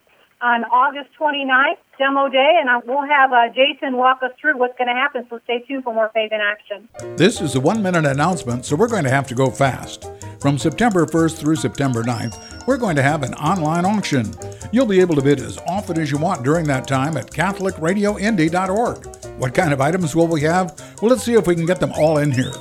on 0.42 0.64
August 0.66 1.10
29th, 1.20 1.78
demo 1.98 2.30
day, 2.30 2.60
and 2.62 2.70
we'll 2.86 3.06
have 3.06 3.32
uh, 3.32 3.50
Jason 3.50 3.98
walk 3.98 4.24
us 4.24 4.32
through 4.40 4.58
what's 4.58 4.78
going 4.78 4.88
to 4.88 4.94
happen. 4.94 5.26
So 5.30 5.40
stay 5.44 5.60
tuned 5.68 5.84
for 5.84 5.94
more 5.94 6.10
Faith 6.14 6.32
in 6.32 6.40
Action. 6.40 6.88
This 7.18 7.42
is 7.42 7.56
a 7.56 7.60
one 7.60 7.84
minute 7.84 8.06
announcement, 8.06 8.66
so 8.66 8.76
we're 8.76 8.88
going 8.88 9.04
to 9.04 9.10
have 9.10 9.28
to 9.28 9.36
go 9.36 9.50
fast. 9.50 10.10
From 10.40 10.58
September 10.58 11.06
1st 11.06 11.38
through 11.38 11.58
September 11.58 12.02
9th, 12.02 12.66
we're 12.66 12.78
going 12.78 12.96
to 12.96 13.04
have 13.04 13.24
an 13.24 13.34
online 13.34 13.84
auction. 13.84 14.34
You'll 14.72 14.86
be 14.86 15.02
able 15.02 15.16
to 15.16 15.22
bid 15.22 15.40
as 15.42 15.58
often 15.68 16.00
as 16.00 16.12
you 16.12 16.18
want 16.18 16.44
during 16.44 16.66
that 16.68 16.88
time 16.88 17.18
at 17.18 17.28
CatholicRadioIndy.org. 17.32 19.16
What 19.38 19.54
kind 19.54 19.74
of 19.74 19.82
items 19.82 20.16
will 20.16 20.28
we 20.28 20.42
have? 20.42 20.80
Well, 21.02 21.12
let's 21.12 21.24
see 21.24 21.34
if 21.34 21.48
we 21.48 21.56
can 21.56 21.66
get 21.66 21.82
them 21.82 21.92
all 21.94 22.20
in 22.20 22.32
here. 22.32 22.54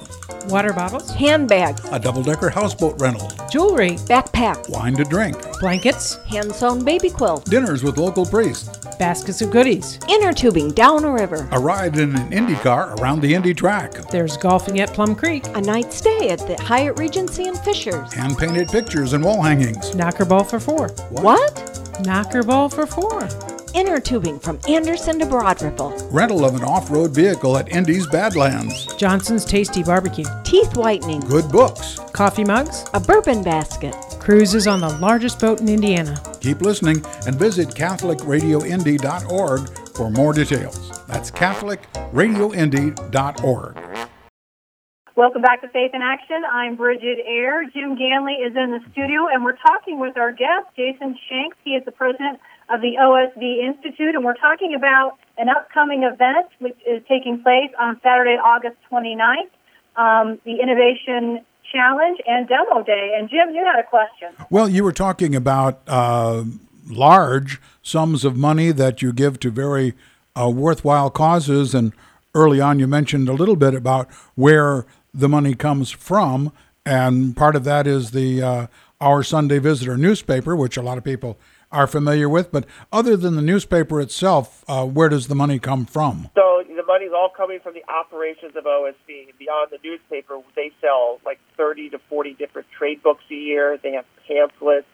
Water 0.46 0.72
bottles, 0.72 1.10
handbags, 1.10 1.82
a 1.92 1.98
double 1.98 2.22
decker 2.22 2.48
houseboat 2.48 3.00
rental, 3.00 3.30
jewelry, 3.50 3.92
backpack, 4.06 4.68
wine 4.68 4.94
to 4.94 5.04
drink, 5.04 5.36
blankets, 5.60 6.16
hand 6.26 6.52
sewn 6.54 6.84
baby 6.84 7.10
quilts, 7.10 7.48
dinners 7.50 7.82
with 7.82 7.98
local 7.98 8.24
priests, 8.24 8.86
baskets 8.96 9.42
of 9.42 9.50
goodies, 9.50 9.98
inner 10.08 10.32
tubing 10.32 10.70
down 10.72 11.04
a 11.04 11.10
river, 11.10 11.48
a 11.52 11.58
ride 11.58 11.98
in 11.98 12.14
an 12.16 12.32
Indy 12.32 12.56
car 12.56 12.94
around 13.00 13.20
the 13.20 13.34
Indy 13.34 13.54
track, 13.54 13.92
there's 14.10 14.36
golfing 14.36 14.80
at 14.80 14.92
Plum 14.92 15.14
Creek, 15.14 15.46
a 15.56 15.60
night 15.60 15.92
stay 15.92 16.30
at 16.30 16.38
the 16.46 16.56
Hyatt 16.62 16.98
Regency 16.98 17.48
in 17.48 17.54
Fishers, 17.56 18.12
hand 18.12 18.38
painted 18.38 18.68
pictures 18.68 19.12
and 19.12 19.24
wall 19.24 19.42
hangings. 19.42 19.94
knocker 19.94 20.24
ball 20.24 20.44
for 20.44 20.60
four, 20.60 20.88
what? 21.10 21.74
knocker 22.04 22.42
ball 22.42 22.68
for 22.68 22.86
four, 22.86 23.28
Inner 23.74 24.00
tubing 24.00 24.38
from 24.40 24.58
Anderson 24.68 25.18
to 25.18 25.26
Broad 25.26 25.60
Ripple, 25.62 25.90
rental 26.10 26.44
of 26.44 26.54
an 26.54 26.62
off 26.62 26.90
road 26.90 27.12
vehicle 27.12 27.56
at 27.56 27.68
Indy's 27.68 28.06
Badlands, 28.06 28.86
Johnson's 28.96 29.44
Tasty 29.44 29.82
Barbecue, 29.82 30.24
teeth 30.44 30.76
whitening, 30.76 31.18
good 31.20 31.48
books. 31.50 31.98
coffee 32.12 32.44
mugs, 32.44 32.84
a 32.94 33.00
bourbon 33.00 33.42
basket, 33.42 33.94
cruises 34.20 34.66
on 34.66 34.80
the 34.80 34.88
largest 34.98 35.40
boat 35.40 35.60
in 35.60 35.68
Indiana. 35.68 36.16
Keep 36.40 36.62
listening 36.62 37.04
and 37.26 37.36
visit 37.36 37.68
CatholicRadioIndy.org 37.68 39.68
for 39.96 40.10
more 40.10 40.32
details. 40.32 41.04
That's 41.06 41.30
CatholicRadioIndy.org. 41.30 43.78
Welcome 45.16 45.42
back 45.42 45.60
to 45.62 45.68
Faith 45.70 45.90
in 45.94 46.00
Action. 46.00 46.42
I'm 46.48 46.76
Bridget 46.76 47.18
Ayre. 47.26 47.64
Jim 47.74 47.96
Ganley 47.96 48.46
is 48.46 48.54
in 48.54 48.70
the 48.70 48.78
studio, 48.92 49.26
and 49.26 49.42
we're 49.42 49.56
talking 49.56 49.98
with 49.98 50.16
our 50.16 50.30
guest, 50.30 50.68
Jason 50.76 51.18
Shanks. 51.28 51.56
He 51.64 51.70
is 51.70 51.84
the 51.84 51.90
president 51.90 52.38
of 52.70 52.80
the 52.80 52.96
OSV 53.00 53.64
Institute, 53.64 54.14
and 54.14 54.24
we're 54.24 54.34
talking 54.34 54.74
about 54.74 55.18
an 55.38 55.48
upcoming 55.48 56.02
event 56.02 56.48
which 56.58 56.76
is 56.86 57.02
taking 57.08 57.42
place 57.42 57.70
on 57.80 58.00
Saturday, 58.02 58.36
August 58.36 58.76
29th, 58.90 59.50
um, 59.96 60.38
the 60.44 60.60
Innovation 60.60 61.44
Challenge 61.72 62.18
and 62.26 62.48
Demo 62.48 62.82
Day. 62.82 63.14
And 63.18 63.28
Jim, 63.28 63.54
you 63.54 63.64
had 63.64 63.78
a 63.78 63.86
question. 63.86 64.28
Well, 64.50 64.68
you 64.68 64.84
were 64.84 64.92
talking 64.92 65.34
about 65.34 65.80
uh, 65.86 66.44
large 66.88 67.60
sums 67.82 68.24
of 68.24 68.36
money 68.36 68.70
that 68.72 69.02
you 69.02 69.12
give 69.12 69.40
to 69.40 69.50
very 69.50 69.94
uh, 70.38 70.50
worthwhile 70.50 71.10
causes, 71.10 71.74
and 71.74 71.92
early 72.34 72.60
on 72.60 72.78
you 72.78 72.86
mentioned 72.86 73.28
a 73.28 73.32
little 73.32 73.56
bit 73.56 73.74
about 73.74 74.10
where 74.34 74.86
the 75.12 75.28
money 75.28 75.54
comes 75.54 75.90
from, 75.90 76.52
and 76.84 77.36
part 77.36 77.56
of 77.56 77.64
that 77.64 77.86
is 77.86 78.12
the 78.12 78.42
uh, 78.42 78.66
Our 79.00 79.22
Sunday 79.22 79.58
Visitor 79.58 79.96
newspaper, 79.96 80.54
which 80.54 80.76
a 80.76 80.82
lot 80.82 80.98
of 80.98 81.04
people 81.04 81.38
are 81.70 81.86
familiar 81.86 82.28
with. 82.28 82.50
But 82.50 82.64
other 82.92 83.16
than 83.16 83.36
the 83.36 83.42
newspaper 83.42 84.00
itself, 84.00 84.64
uh, 84.68 84.86
where 84.86 85.08
does 85.08 85.28
the 85.28 85.34
money 85.34 85.58
come 85.58 85.86
from? 85.86 86.30
So 86.34 86.62
the 86.66 86.82
money's 86.86 87.12
all 87.14 87.30
coming 87.34 87.60
from 87.60 87.74
the 87.74 87.84
operations 87.90 88.56
of 88.56 88.64
OSV. 88.64 89.36
Beyond 89.38 89.70
the 89.70 89.78
newspaper, 89.82 90.40
they 90.56 90.72
sell 90.80 91.20
like 91.24 91.38
30 91.56 91.90
to 91.90 91.98
40 92.08 92.34
different 92.34 92.68
trade 92.76 93.02
books 93.02 93.24
a 93.30 93.34
year. 93.34 93.78
They 93.82 93.92
have 93.92 94.04
pamphlets. 94.26 94.86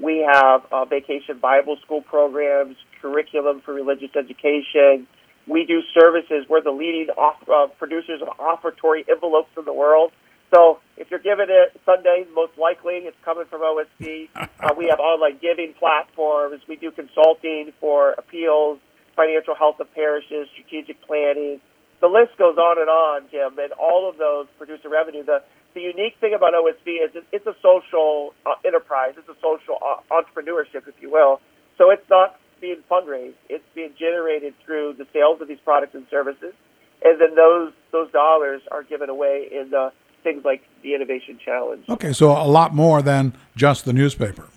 We 0.00 0.26
have 0.32 0.62
uh, 0.72 0.86
vacation 0.86 1.38
Bible 1.38 1.76
school 1.84 2.00
programs, 2.00 2.76
curriculum 3.00 3.60
for 3.60 3.74
religious 3.74 4.10
education. 4.16 5.06
We 5.46 5.66
do 5.66 5.82
services. 5.92 6.46
We're 6.48 6.62
the 6.62 6.70
leading 6.70 7.08
off, 7.10 7.36
uh, 7.48 7.66
producers 7.78 8.22
of 8.22 8.28
offertory 8.38 9.04
envelopes 9.10 9.50
in 9.58 9.64
the 9.64 9.72
world. 9.72 10.12
So 10.52 10.80
if 10.96 11.10
you're 11.10 11.20
giving 11.24 11.46
it 11.48 11.80
Sunday, 11.86 12.26
most 12.34 12.52
likely 12.58 13.08
it's 13.08 13.16
coming 13.24 13.46
from 13.48 13.62
OSV. 13.62 14.28
Uh, 14.62 14.72
we 14.78 14.86
have 14.86 15.00
online 15.00 15.38
giving 15.42 15.74
platforms. 15.74 16.62
We 16.68 16.76
do 16.76 16.92
consulting 16.92 17.72
for 17.80 18.12
appeals, 18.12 18.78
financial 19.16 19.56
health 19.56 19.80
of 19.80 19.92
parishes, 19.92 20.46
strategic 20.54 21.02
planning. 21.02 21.60
The 22.00 22.06
list 22.06 22.38
goes 22.38 22.56
on 22.58 22.78
and 22.78 22.88
on, 22.88 23.26
Jim, 23.28 23.58
and 23.58 23.72
all 23.72 24.08
of 24.08 24.18
those 24.18 24.46
produce 24.58 24.78
a 24.84 24.88
revenue. 24.88 25.24
The, 25.24 25.42
the 25.74 25.80
unique 25.80 26.14
thing 26.20 26.32
about 26.32 26.54
OSV 26.54 26.86
is 26.86 27.10
it's 27.32 27.46
a 27.46 27.56
social 27.60 28.34
uh, 28.46 28.54
enterprise. 28.64 29.14
It's 29.18 29.28
a 29.28 29.34
social 29.42 29.82
uh, 29.82 29.98
entrepreneurship, 30.14 30.86
if 30.86 30.94
you 31.00 31.10
will. 31.10 31.40
So 31.76 31.90
it's 31.90 32.08
not 32.08 32.38
being 32.60 32.78
fundraised. 32.88 33.34
It's 33.48 33.66
being 33.74 33.94
generated 33.98 34.54
through 34.64 34.94
the 34.96 35.08
sales 35.12 35.40
of 35.40 35.48
these 35.48 35.60
products 35.64 35.96
and 35.96 36.06
services, 36.08 36.54
and 37.02 37.20
then 37.20 37.34
those 37.34 37.72
those 37.90 38.12
dollars 38.12 38.62
are 38.70 38.84
given 38.84 39.10
away 39.10 39.48
in 39.50 39.70
the 39.70 39.90
things 40.22 40.44
like 40.44 40.62
the 40.82 40.94
Innovation 40.94 41.38
Challenge. 41.44 41.84
Okay, 41.88 42.12
so 42.12 42.30
a 42.30 42.48
lot 42.48 42.74
more 42.74 43.02
than 43.02 43.34
just 43.56 43.84
the 43.84 43.92
newspaper. 43.92 44.48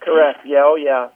Correct. 0.00 0.40
Yeah. 0.44 0.62
Oh, 0.64 0.76
yeah. 0.76 1.08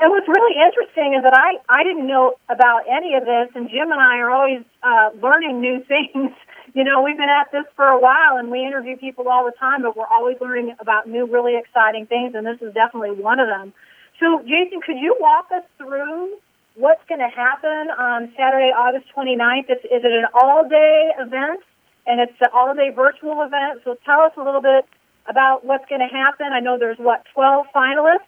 And 0.00 0.10
what's 0.10 0.26
really 0.26 0.56
interesting 0.56 1.12
is 1.12 1.22
that 1.22 1.36
I, 1.36 1.60
I 1.68 1.84
didn't 1.84 2.06
know 2.06 2.34
about 2.48 2.88
any 2.88 3.14
of 3.14 3.24
this, 3.24 3.52
and 3.54 3.68
Jim 3.68 3.92
and 3.92 4.00
I 4.00 4.16
are 4.18 4.30
always 4.30 4.64
uh, 4.82 5.10
learning 5.20 5.60
new 5.60 5.84
things. 5.88 6.32
You 6.72 6.84
know, 6.84 7.02
we've 7.02 7.18
been 7.18 7.28
at 7.28 7.52
this 7.52 7.66
for 7.76 7.84
a 7.84 8.00
while, 8.00 8.38
and 8.38 8.50
we 8.50 8.64
interview 8.64 8.96
people 8.96 9.28
all 9.28 9.44
the 9.44 9.52
time, 9.58 9.82
but 9.82 9.96
we're 9.96 10.06
always 10.06 10.38
learning 10.40 10.74
about 10.80 11.06
new, 11.08 11.26
really 11.26 11.58
exciting 11.58 12.06
things, 12.06 12.34
and 12.34 12.46
this 12.46 12.62
is 12.62 12.72
definitely 12.72 13.10
one 13.10 13.40
of 13.40 13.48
them. 13.48 13.74
So, 14.18 14.40
Jason, 14.40 14.80
could 14.80 14.96
you 14.96 15.16
walk 15.20 15.48
us 15.52 15.64
through 15.76 16.36
what's 16.76 17.02
going 17.08 17.20
to 17.20 17.28
happen 17.28 17.90
on 17.92 18.32
Saturday, 18.36 18.72
August 18.72 19.06
29th? 19.14 19.68
Is, 19.68 19.84
is 19.84 20.00
it 20.04 20.12
an 20.12 20.26
all-day 20.32 21.10
event, 21.18 21.60
and 22.06 22.20
it's 22.20 22.38
an 22.40 22.48
all-day 22.52 22.90
virtual 22.94 23.42
event? 23.42 23.82
So 23.84 23.96
tell 24.04 24.20
us 24.20 24.32
a 24.36 24.42
little 24.42 24.62
bit 24.62 24.86
about 25.28 25.64
what's 25.64 25.84
going 25.88 26.00
to 26.00 26.12
happen. 26.14 26.46
I 26.52 26.60
know 26.60 26.78
there's, 26.78 26.98
what, 26.98 27.24
12 27.34 27.66
finalists? 27.74 28.26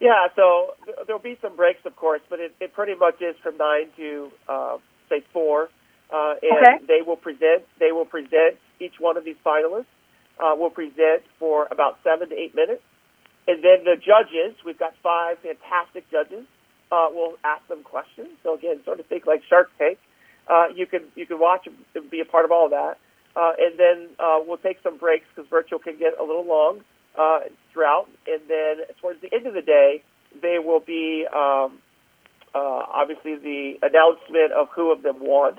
Yeah, 0.00 0.28
so 0.36 0.74
th- 0.84 0.98
there'll 1.06 1.20
be 1.22 1.36
some 1.42 1.56
breaks, 1.56 1.80
of 1.84 1.96
course, 1.96 2.20
but 2.30 2.38
it, 2.38 2.54
it 2.60 2.72
pretty 2.72 2.94
much 2.94 3.20
is 3.20 3.34
from 3.42 3.56
nine 3.56 3.88
to 3.96 4.30
uh, 4.48 4.76
say 5.08 5.22
four, 5.32 5.70
uh, 6.12 6.34
and 6.40 6.58
Okay. 6.66 6.84
they 6.86 7.02
will 7.04 7.16
present. 7.16 7.64
They 7.80 7.90
will 7.90 8.04
present 8.04 8.56
each 8.80 8.94
one 9.00 9.16
of 9.16 9.24
these 9.24 9.36
finalists. 9.44 9.86
Uh, 10.38 10.54
will 10.54 10.70
present 10.70 11.24
for 11.40 11.66
about 11.72 11.98
seven 12.04 12.28
to 12.28 12.36
eight 12.36 12.54
minutes, 12.54 12.82
and 13.48 13.58
then 13.64 13.82
the 13.82 13.96
judges. 13.96 14.54
We've 14.64 14.78
got 14.78 14.94
five 15.02 15.38
fantastic 15.40 16.08
judges. 16.12 16.46
Uh, 16.92 17.08
we'll 17.10 17.34
ask 17.42 17.66
them 17.66 17.82
questions. 17.82 18.28
So 18.44 18.54
again, 18.54 18.78
sort 18.84 19.00
of 19.00 19.06
think 19.06 19.26
like 19.26 19.42
Shark 19.50 19.68
Tank. 19.78 19.98
Uh, 20.48 20.66
you 20.74 20.86
can 20.86 21.00
you 21.14 21.26
can 21.26 21.38
watch 21.38 21.66
and 21.94 22.10
be 22.10 22.20
a 22.20 22.24
part 22.24 22.44
of 22.44 22.50
all 22.50 22.66
of 22.66 22.70
that, 22.70 22.96
uh, 23.36 23.52
and 23.58 23.78
then 23.78 24.08
uh, 24.18 24.38
we'll 24.46 24.56
take 24.58 24.78
some 24.82 24.96
breaks 24.96 25.26
because 25.34 25.48
virtual 25.50 25.78
can 25.78 25.98
get 25.98 26.18
a 26.18 26.22
little 26.24 26.46
long 26.46 26.80
uh, 27.18 27.40
throughout, 27.72 28.06
and 28.26 28.40
then 28.48 28.86
towards 29.00 29.20
the 29.20 29.28
end 29.32 29.46
of 29.46 29.54
the 29.54 29.62
day, 29.62 30.02
they 30.40 30.58
will 30.58 30.80
be 30.80 31.26
um, 31.34 31.78
uh, 32.54 32.82
obviously 32.92 33.36
the 33.36 33.74
announcement 33.82 34.52
of 34.52 34.68
who 34.74 34.90
of 34.90 35.02
them 35.02 35.16
won. 35.20 35.58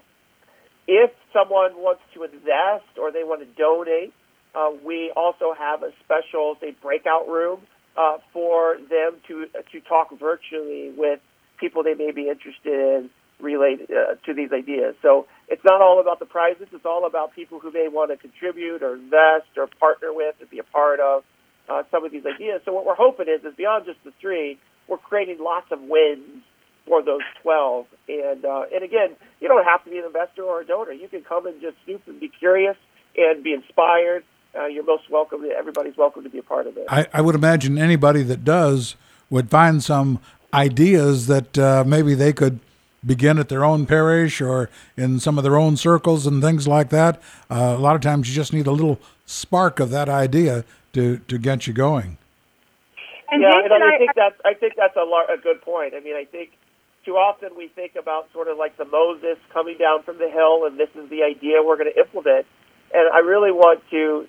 If 0.87 1.11
someone 1.33 1.75
wants 1.75 2.01
to 2.15 2.23
invest 2.23 2.97
or 2.99 3.11
they 3.11 3.23
want 3.23 3.41
to 3.41 3.47
donate, 3.55 4.11
uh, 4.55 4.71
we 4.83 5.11
also 5.15 5.53
have 5.53 5.83
a 5.83 5.91
special, 6.03 6.57
say, 6.59 6.75
breakout 6.81 7.27
room 7.27 7.59
uh, 7.95 8.17
for 8.33 8.77
them 8.89 9.21
to 9.27 9.45
to 9.71 9.81
talk 9.81 10.09
virtually 10.17 10.91
with 10.97 11.19
people 11.59 11.83
they 11.83 11.93
may 11.93 12.11
be 12.11 12.29
interested 12.29 12.73
in 12.73 13.09
related 13.39 13.89
uh, 13.91 14.15
to 14.25 14.33
these 14.33 14.51
ideas. 14.51 14.95
So 15.01 15.27
it's 15.47 15.63
not 15.63 15.81
all 15.81 15.99
about 15.99 16.19
the 16.19 16.25
prizes; 16.25 16.67
it's 16.71 16.85
all 16.85 17.05
about 17.05 17.33
people 17.33 17.59
who 17.59 17.71
may 17.71 17.87
want 17.87 18.11
to 18.11 18.17
contribute 18.17 18.83
or 18.83 18.95
invest 18.95 19.57
or 19.57 19.67
partner 19.79 20.13
with 20.13 20.35
and 20.39 20.49
be 20.49 20.59
a 20.59 20.63
part 20.63 20.99
of 20.99 21.23
uh, 21.69 21.83
some 21.91 22.03
of 22.05 22.11
these 22.11 22.25
ideas. 22.25 22.61
So 22.65 22.73
what 22.73 22.85
we're 22.85 22.95
hoping 22.95 23.27
is, 23.27 23.43
is 23.45 23.55
beyond 23.55 23.85
just 23.85 24.03
the 24.03 24.11
three, 24.19 24.59
we're 24.87 24.97
creating 24.97 25.37
lots 25.39 25.71
of 25.71 25.81
wins 25.81 26.43
for 26.87 27.03
those 27.03 27.21
12. 27.43 27.85
And 28.09 28.43
uh, 28.43 28.63
and 28.73 28.83
again, 28.83 29.15
you 29.39 29.47
don't 29.47 29.63
have 29.63 29.83
to 29.83 29.89
be 29.89 29.99
an 29.99 30.05
investor 30.05 30.43
or 30.43 30.61
a 30.61 30.65
donor. 30.65 30.91
You 30.91 31.07
can 31.07 31.21
come 31.21 31.45
and 31.45 31.61
just 31.61 31.77
snoop 31.85 32.01
and 32.07 32.19
be 32.19 32.29
curious 32.29 32.75
and 33.15 33.43
be 33.43 33.53
inspired. 33.53 34.23
Uh, 34.57 34.65
you're 34.65 34.83
most 34.83 35.09
welcome. 35.09 35.45
Everybody's 35.55 35.95
welcome 35.95 36.23
to 36.23 36.29
be 36.29 36.39
a 36.39 36.43
part 36.43 36.65
of 36.65 36.75
it. 36.75 36.85
I, 36.89 37.07
I 37.13 37.21
would 37.21 37.35
imagine 37.35 37.77
anybody 37.77 38.23
that 38.23 38.43
does 38.43 38.95
would 39.29 39.49
find 39.49 39.83
some 39.83 40.19
ideas 40.51 41.27
that 41.27 41.57
uh, 41.57 41.83
maybe 41.85 42.15
they 42.15 42.33
could 42.33 42.59
begin 43.05 43.37
at 43.39 43.49
their 43.49 43.63
own 43.63 43.85
parish 43.85 44.41
or 44.41 44.69
in 44.97 45.19
some 45.19 45.37
of 45.37 45.43
their 45.43 45.57
own 45.57 45.77
circles 45.77 46.27
and 46.27 46.41
things 46.41 46.67
like 46.67 46.89
that. 46.89 47.21
Uh, 47.49 47.75
a 47.77 47.79
lot 47.79 47.95
of 47.95 48.01
times 48.01 48.29
you 48.29 48.35
just 48.35 48.53
need 48.53 48.67
a 48.67 48.71
little 48.71 48.99
spark 49.25 49.79
of 49.79 49.89
that 49.89 50.09
idea 50.09 50.65
to, 50.93 51.17
to 51.27 51.37
get 51.37 51.67
you 51.67 51.73
going. 51.73 52.17
And 53.31 53.41
yeah, 53.41 53.51
Jason, 53.51 53.71
and 53.71 53.83
I 53.83 53.95
I, 53.95 53.97
think 53.97 54.11
that's 54.15 54.39
I 54.43 54.53
think 54.55 54.73
that's 54.75 54.95
a, 54.95 55.05
lar- 55.05 55.31
a 55.31 55.37
good 55.37 55.61
point. 55.61 55.93
I 55.93 55.99
mean, 55.99 56.15
I 56.15 56.25
think 56.25 56.51
too 57.05 57.13
often 57.13 57.49
we 57.55 57.67
think 57.67 57.95
about 57.95 58.31
sort 58.33 58.47
of 58.47 58.57
like 58.57 58.75
the 58.77 58.85
Moses 58.85 59.37
coming 59.53 59.77
down 59.77 60.03
from 60.03 60.17
the 60.17 60.29
hill, 60.29 60.65
and 60.65 60.79
this 60.79 60.89
is 60.95 61.09
the 61.09 61.23
idea 61.23 61.61
we're 61.63 61.77
going 61.77 61.91
to 61.93 61.99
implement. 61.99 62.47
And 62.91 63.07
I 63.13 63.19
really 63.19 63.51
want 63.51 63.81
to 63.91 64.27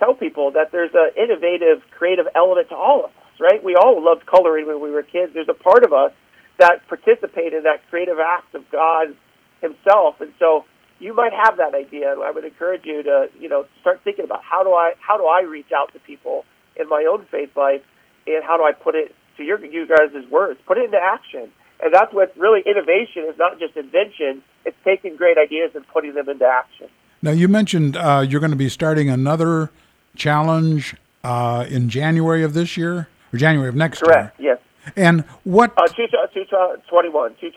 tell 0.00 0.14
people 0.14 0.50
that 0.52 0.72
there's 0.72 0.90
an 0.94 1.10
innovative, 1.16 1.82
creative 1.96 2.26
element 2.34 2.70
to 2.70 2.74
all 2.74 3.04
of 3.04 3.10
us. 3.10 3.16
Right? 3.38 3.62
We 3.62 3.76
all 3.76 4.02
loved 4.04 4.26
coloring 4.26 4.66
when 4.66 4.80
we 4.82 4.90
were 4.90 5.02
kids. 5.02 5.32
There's 5.32 5.48
a 5.48 5.54
part 5.54 5.84
of 5.84 5.92
us 5.92 6.12
that 6.60 6.86
participate 6.88 7.52
in 7.52 7.64
that 7.64 7.82
creative 7.90 8.18
act 8.20 8.54
of 8.54 8.62
God 8.70 9.16
Himself, 9.60 10.20
and 10.20 10.32
so 10.38 10.64
you 11.00 11.14
might 11.14 11.32
have 11.32 11.56
that 11.56 11.74
idea. 11.74 12.14
I 12.22 12.30
would 12.30 12.44
encourage 12.44 12.84
you 12.84 13.02
to, 13.02 13.28
you 13.40 13.48
know, 13.48 13.64
start 13.80 14.00
thinking 14.04 14.24
about 14.24 14.42
how 14.44 14.62
do 14.62 14.70
I 14.70 14.92
how 15.00 15.16
do 15.16 15.26
I 15.26 15.42
reach 15.42 15.72
out 15.74 15.92
to 15.94 15.98
people 16.00 16.44
in 16.76 16.88
my 16.88 17.06
own 17.10 17.26
faith 17.30 17.50
life, 17.56 17.82
and 18.26 18.44
how 18.44 18.56
do 18.56 18.62
I 18.62 18.72
put 18.72 18.94
it 18.94 19.14
to 19.36 19.42
your 19.42 19.64
you 19.64 19.88
guys' 19.88 20.30
words, 20.30 20.60
put 20.66 20.78
it 20.78 20.84
into 20.84 20.98
action. 20.98 21.50
And 21.82 21.94
that's 21.94 22.12
what 22.12 22.36
really 22.36 22.60
innovation 22.66 23.24
is 23.28 23.38
not 23.38 23.58
just 23.58 23.76
invention; 23.76 24.42
it's 24.64 24.76
taking 24.84 25.16
great 25.16 25.38
ideas 25.38 25.72
and 25.74 25.86
putting 25.88 26.14
them 26.14 26.28
into 26.28 26.44
action. 26.44 26.88
Now, 27.22 27.32
you 27.32 27.48
mentioned 27.48 27.96
uh, 27.96 28.24
you're 28.26 28.40
going 28.40 28.52
to 28.52 28.56
be 28.56 28.68
starting 28.68 29.10
another 29.10 29.70
challenge 30.16 30.94
uh, 31.24 31.66
in 31.68 31.88
January 31.88 32.42
of 32.42 32.54
this 32.54 32.76
year 32.76 33.08
or 33.32 33.38
January 33.38 33.68
of 33.68 33.74
next 33.74 34.02
year. 34.02 34.12
Correct. 34.12 34.40
Yes. 34.40 34.58
And 34.96 35.22
what? 35.44 35.72
Uh, 35.76 35.86
two, 35.88 36.06
two, 36.32 36.44
21, 36.88 37.36
two, 37.40 37.50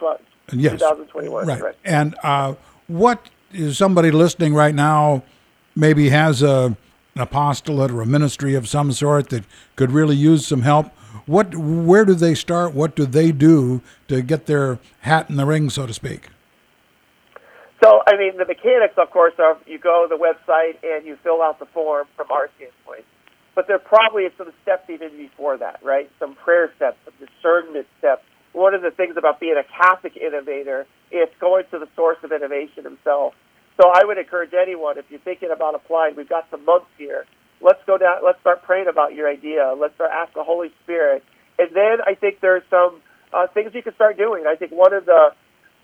yes. 0.53 0.73
2021. 0.73 1.47
Right. 1.47 1.59
Correct. 1.59 1.79
And 1.83 2.15
uh, 2.23 2.55
what 2.87 3.29
is 3.51 3.77
somebody 3.77 4.11
listening 4.11 4.53
right 4.53 4.75
now? 4.75 5.23
Maybe 5.75 6.09
has 6.09 6.43
a 6.43 6.77
an 7.15 7.21
apostolate 7.21 7.91
or 7.91 8.01
a 8.01 8.05
ministry 8.05 8.55
of 8.55 8.67
some 8.67 8.91
sort 8.91 9.29
that 9.29 9.43
could 9.75 9.91
really 9.91 10.15
use 10.15 10.47
some 10.47 10.61
help. 10.63 10.87
What? 11.25 11.55
Where 11.55 12.05
do 12.05 12.13
they 12.13 12.35
start? 12.35 12.73
What 12.73 12.95
do 12.95 13.05
they 13.05 13.31
do 13.31 13.81
to 14.07 14.21
get 14.21 14.45
their 14.45 14.79
hat 15.01 15.29
in 15.29 15.35
the 15.37 15.45
ring, 15.45 15.69
so 15.69 15.85
to 15.85 15.93
speak? 15.93 16.29
So, 17.83 18.01
I 18.07 18.15
mean, 18.15 18.37
the 18.37 18.45
mechanics, 18.45 18.93
of 18.97 19.11
course, 19.11 19.33
are 19.39 19.57
you 19.67 19.77
go 19.77 20.07
to 20.07 20.15
the 20.15 20.21
website 20.21 20.77
and 20.83 21.05
you 21.05 21.17
fill 21.21 21.41
out 21.41 21.59
the 21.59 21.65
form 21.65 22.07
from 22.15 22.31
our 22.31 22.49
standpoint. 22.55 23.03
But 23.55 23.67
there 23.67 23.79
probably 23.79 24.23
is 24.23 24.33
some 24.37 24.51
steps 24.63 24.89
even 24.89 25.15
before 25.17 25.57
that, 25.57 25.79
right? 25.83 26.09
Some 26.19 26.35
prayer 26.35 26.71
steps, 26.75 26.97
some 27.05 27.13
discernment 27.19 27.87
steps. 27.99 28.23
One 28.53 28.73
of 28.73 28.81
the 28.81 28.91
things 28.91 29.15
about 29.17 29.39
being 29.39 29.55
a 29.57 29.63
Catholic 29.63 30.17
innovator 30.17 30.85
is 31.11 31.29
going 31.39 31.65
to 31.71 31.79
the 31.79 31.87
source 31.95 32.17
of 32.23 32.31
innovation 32.31 32.83
himself. 32.83 33.33
So 33.81 33.89
I 33.89 34.05
would 34.05 34.17
encourage 34.17 34.53
anyone, 34.53 34.97
if 34.97 35.05
you're 35.09 35.19
thinking 35.19 35.49
about 35.51 35.75
applying, 35.75 36.15
we've 36.15 36.29
got 36.29 36.45
some 36.51 36.65
months 36.65 36.89
here. 36.97 37.25
Let's 37.61 37.81
go 37.85 37.97
down. 37.97 38.21
Let's 38.23 38.39
start 38.41 38.63
praying 38.63 38.87
about 38.87 39.13
your 39.15 39.29
idea. 39.29 39.73
Let's 39.77 39.95
start 39.95 40.11
ask 40.13 40.33
the 40.33 40.43
Holy 40.43 40.69
Spirit, 40.83 41.23
and 41.57 41.69
then 41.73 41.97
I 42.05 42.13
think 42.13 42.39
there's 42.41 42.63
some 42.69 43.01
uh, 43.33 43.47
things 43.53 43.71
you 43.73 43.81
can 43.81 43.95
start 43.95 44.17
doing. 44.17 44.45
I 44.47 44.55
think 44.55 44.71
one 44.71 44.93
of 44.93 45.05
the 45.05 45.33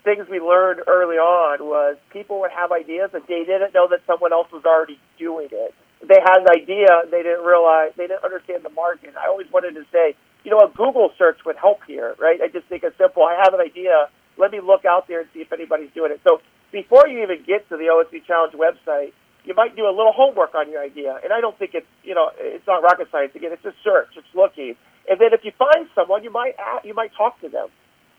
things 0.04 0.26
we 0.30 0.40
learned 0.40 0.80
early 0.86 1.16
on 1.16 1.64
was 1.64 1.96
people 2.12 2.40
would 2.40 2.50
have 2.52 2.72
ideas 2.72 3.10
and 3.12 3.22
they 3.28 3.44
didn't 3.44 3.74
know 3.74 3.88
that 3.90 4.00
someone 4.06 4.32
else 4.32 4.48
was 4.52 4.64
already 4.64 4.98
doing 5.18 5.48
it. 5.52 5.74
They 6.10 6.18
had 6.18 6.42
an 6.42 6.50
idea, 6.50 7.06
they 7.06 7.22
didn't 7.22 7.46
realize, 7.46 7.94
they 7.94 8.10
didn't 8.10 8.26
understand 8.26 8.66
the 8.66 8.74
market. 8.74 9.14
I 9.14 9.30
always 9.30 9.46
wanted 9.54 9.78
to 9.78 9.86
say, 9.94 10.18
you 10.42 10.50
know, 10.50 10.58
a 10.58 10.66
Google 10.66 11.14
search 11.16 11.38
would 11.46 11.54
help 11.54 11.86
here, 11.86 12.16
right? 12.18 12.40
I 12.42 12.48
just 12.48 12.66
think 12.66 12.82
it's 12.82 12.98
simple. 12.98 13.22
I 13.22 13.38
have 13.38 13.54
an 13.54 13.60
idea. 13.60 14.10
Let 14.36 14.50
me 14.50 14.58
look 14.58 14.84
out 14.84 15.06
there 15.06 15.20
and 15.20 15.28
see 15.32 15.38
if 15.38 15.52
anybody's 15.52 15.94
doing 15.94 16.10
it. 16.10 16.20
So 16.26 16.42
before 16.72 17.06
you 17.06 17.22
even 17.22 17.46
get 17.46 17.68
to 17.68 17.76
the 17.76 17.94
OSV 17.94 18.26
Challenge 18.26 18.54
website, 18.58 19.14
you 19.44 19.54
might 19.54 19.76
do 19.76 19.86
a 19.86 19.94
little 19.94 20.10
homework 20.10 20.52
on 20.56 20.68
your 20.68 20.82
idea. 20.82 21.14
And 21.22 21.32
I 21.32 21.40
don't 21.40 21.56
think 21.56 21.74
it's, 21.74 21.86
you 22.02 22.16
know, 22.16 22.30
it's 22.36 22.66
not 22.66 22.82
rocket 22.82 23.06
science. 23.12 23.30
Again, 23.36 23.52
it's 23.52 23.64
a 23.64 23.74
search. 23.84 24.10
It's 24.16 24.34
looking. 24.34 24.74
And 25.08 25.20
then 25.20 25.30
if 25.32 25.44
you 25.44 25.52
find 25.56 25.86
someone, 25.94 26.24
you 26.24 26.32
might 26.32 26.58
ask, 26.58 26.84
you 26.84 26.94
might 26.94 27.14
talk 27.14 27.40
to 27.42 27.48
them. 27.48 27.68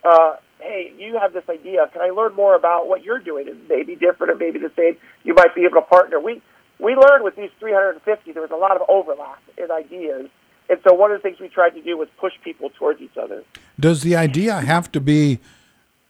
Uh, 0.04 0.38
hey, 0.60 0.93
you 0.97 1.19
have 1.21 1.34
this 1.34 1.43
idea. 1.49 1.91
Can 1.91 2.01
I 2.01 2.10
learn 2.10 2.34
more 2.36 2.56
about 2.56 2.88
what 2.88 3.04
you're 3.04 3.19
doing? 3.19 3.47
It 3.49 3.67
may 3.67 3.84
be 3.84 3.95
different 3.95 4.32
or 4.32 4.36
maybe 4.36 4.60
the 4.60 4.71
same. 4.77 4.95
You 5.23 5.34
might 5.36 5.54
be 5.54 5.65
able 5.65 5.82
to 5.82 5.88
partner. 5.88 6.19
We 6.19 6.41
we 6.82 6.96
learned 6.96 7.24
with 7.24 7.36
these 7.36 7.52
350 7.60 8.32
there 8.32 8.41
was 8.41 8.52
a 8.52 8.56
lot 8.56 8.76
of 8.76 8.82
overlap 8.89 9.41
in 9.58 9.72
ideas, 9.72 10.30
and 10.70 10.80
so 10.88 10.94
one 10.94 11.12
of 11.12 11.22
the 11.22 11.22
things 11.22 11.39
we 11.39 11.48
tried 11.48 11.72
to 11.72 11.82
do 11.82 11.98
was 11.98 12.10
push 12.20 12.34
people 12.44 12.70
towards 12.72 13.02
each 13.02 13.17
other. 13.17 13.44
Does 13.80 14.02
the 14.02 14.15
idea 14.15 14.62
have 14.62 14.91
to 14.94 15.00
be 15.00 15.39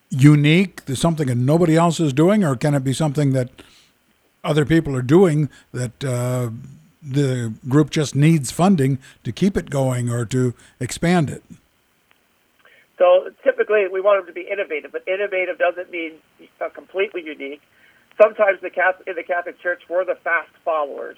unique? 0.10 0.82
Something 0.94 1.28
that 1.28 1.36
nobody 1.36 1.76
else 1.76 2.00
is 2.00 2.14
doing, 2.14 2.44
or 2.44 2.56
can 2.56 2.74
it 2.74 2.84
be 2.84 2.94
something 2.94 3.34
that 3.34 3.50
other 4.44 4.66
people 4.66 4.96
are 4.96 5.02
doing 5.02 5.50
that 5.74 6.04
uh, 6.04 6.50
the 7.02 7.54
group 7.68 7.90
just 7.90 8.16
needs 8.16 8.52
funding 8.52 8.98
to 9.24 9.32
keep 9.32 9.58
it 9.58 9.70
going 9.70 10.10
or 10.10 10.26
to 10.26 10.54
expand 10.80 11.30
it? 11.30 11.44
So 12.98 13.32
typically, 13.44 13.88
we 13.92 14.00
want 14.00 14.20
them 14.20 14.34
to 14.34 14.40
be 14.40 14.48
innovative, 14.48 14.92
but 14.92 15.04
innovative 15.08 15.58
doesn't 15.58 15.90
mean 15.90 16.14
completely 16.76 17.24
unique. 17.26 17.62
Sometimes 18.22 18.62
the 18.62 18.70
Catholic, 18.70 19.08
in 19.08 19.16
the 19.16 19.24
Catholic 19.24 19.60
Church, 19.62 19.82
we're 19.90 20.06
the 20.06 20.20
fast 20.24 20.52
followers. 20.64 21.18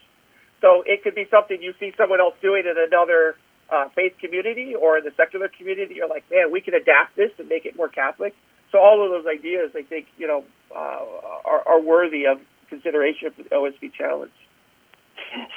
So 0.61 0.83
it 0.85 1.03
could 1.03 1.15
be 1.15 1.27
something 1.29 1.61
you 1.61 1.73
see 1.79 1.91
someone 1.97 2.21
else 2.21 2.35
doing 2.41 2.63
in 2.65 2.75
another 2.77 3.35
uh, 3.69 3.89
faith 3.95 4.13
community 4.21 4.75
or 4.75 4.97
in 4.97 5.03
the 5.03 5.11
secular 5.17 5.49
community. 5.49 5.95
You're 5.95 6.07
like, 6.07 6.23
man, 6.31 6.51
we 6.51 6.61
can 6.61 6.73
adapt 6.73 7.15
this 7.17 7.31
and 7.37 7.49
make 7.49 7.65
it 7.65 7.75
more 7.75 7.89
Catholic. 7.89 8.33
So 8.71 8.79
all 8.79 9.03
of 9.03 9.11
those 9.11 9.27
ideas, 9.27 9.71
I 9.75 9.83
think, 9.83 10.07
you 10.17 10.27
know, 10.27 10.45
uh, 10.73 11.03
are, 11.45 11.67
are 11.67 11.81
worthy 11.81 12.25
of 12.25 12.39
consideration 12.69 13.31
for 13.35 13.43
the 13.43 13.49
OSV 13.49 13.93
challenge. 13.93 14.31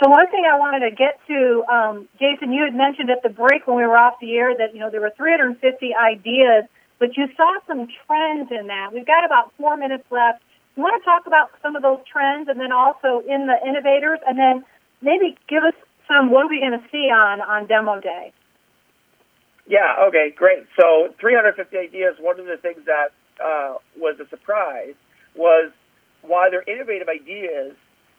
So 0.02 0.08
one 0.10 0.28
thing 0.30 0.44
I 0.44 0.58
wanted 0.58 0.88
to 0.90 0.94
get 0.94 1.20
to, 1.28 1.64
um, 1.70 2.08
Jason, 2.18 2.52
you 2.52 2.64
had 2.64 2.74
mentioned 2.74 3.10
at 3.10 3.22
the 3.22 3.28
break 3.28 3.66
when 3.66 3.76
we 3.76 3.84
were 3.84 3.96
off 3.96 4.14
the 4.20 4.36
air 4.36 4.56
that 4.56 4.74
you 4.74 4.80
know 4.80 4.90
there 4.90 5.00
were 5.00 5.12
350 5.16 5.94
ideas, 5.94 6.64
but 6.98 7.16
you 7.16 7.28
saw 7.36 7.52
some 7.66 7.88
trends 8.06 8.50
in 8.50 8.68
that. 8.68 8.92
We've 8.92 9.06
got 9.06 9.24
about 9.24 9.52
four 9.58 9.76
minutes 9.76 10.04
left. 10.10 10.42
You 10.76 10.82
want 10.82 11.00
to 11.00 11.04
talk 11.04 11.26
about 11.26 11.50
some 11.62 11.74
of 11.74 11.82
those 11.82 12.00
trends, 12.10 12.48
and 12.48 12.60
then 12.60 12.70
also 12.70 13.24
in 13.26 13.48
the 13.48 13.56
innovators, 13.66 14.20
and 14.26 14.38
then 14.38 14.64
maybe 15.00 15.36
give 15.48 15.64
us 15.64 15.74
some 16.06 16.30
what 16.30 16.46
are 16.46 16.48
we 16.48 16.60
going 16.60 16.78
to 16.78 16.86
see 16.92 17.10
on 17.10 17.40
on 17.40 17.66
demo 17.66 18.00
day? 18.00 18.32
Yeah. 19.66 20.06
Okay. 20.08 20.32
Great. 20.36 20.66
So 20.78 21.14
350 21.18 21.76
ideas. 21.76 22.14
One 22.20 22.38
of 22.38 22.46
the 22.46 22.56
things 22.56 22.84
that 22.86 23.10
uh, 23.42 23.78
was 23.96 24.20
a 24.20 24.28
surprise 24.28 24.94
was 25.34 25.72
while 26.22 26.50
they're 26.50 26.66
innovative 26.66 27.08
ideas, 27.08 27.74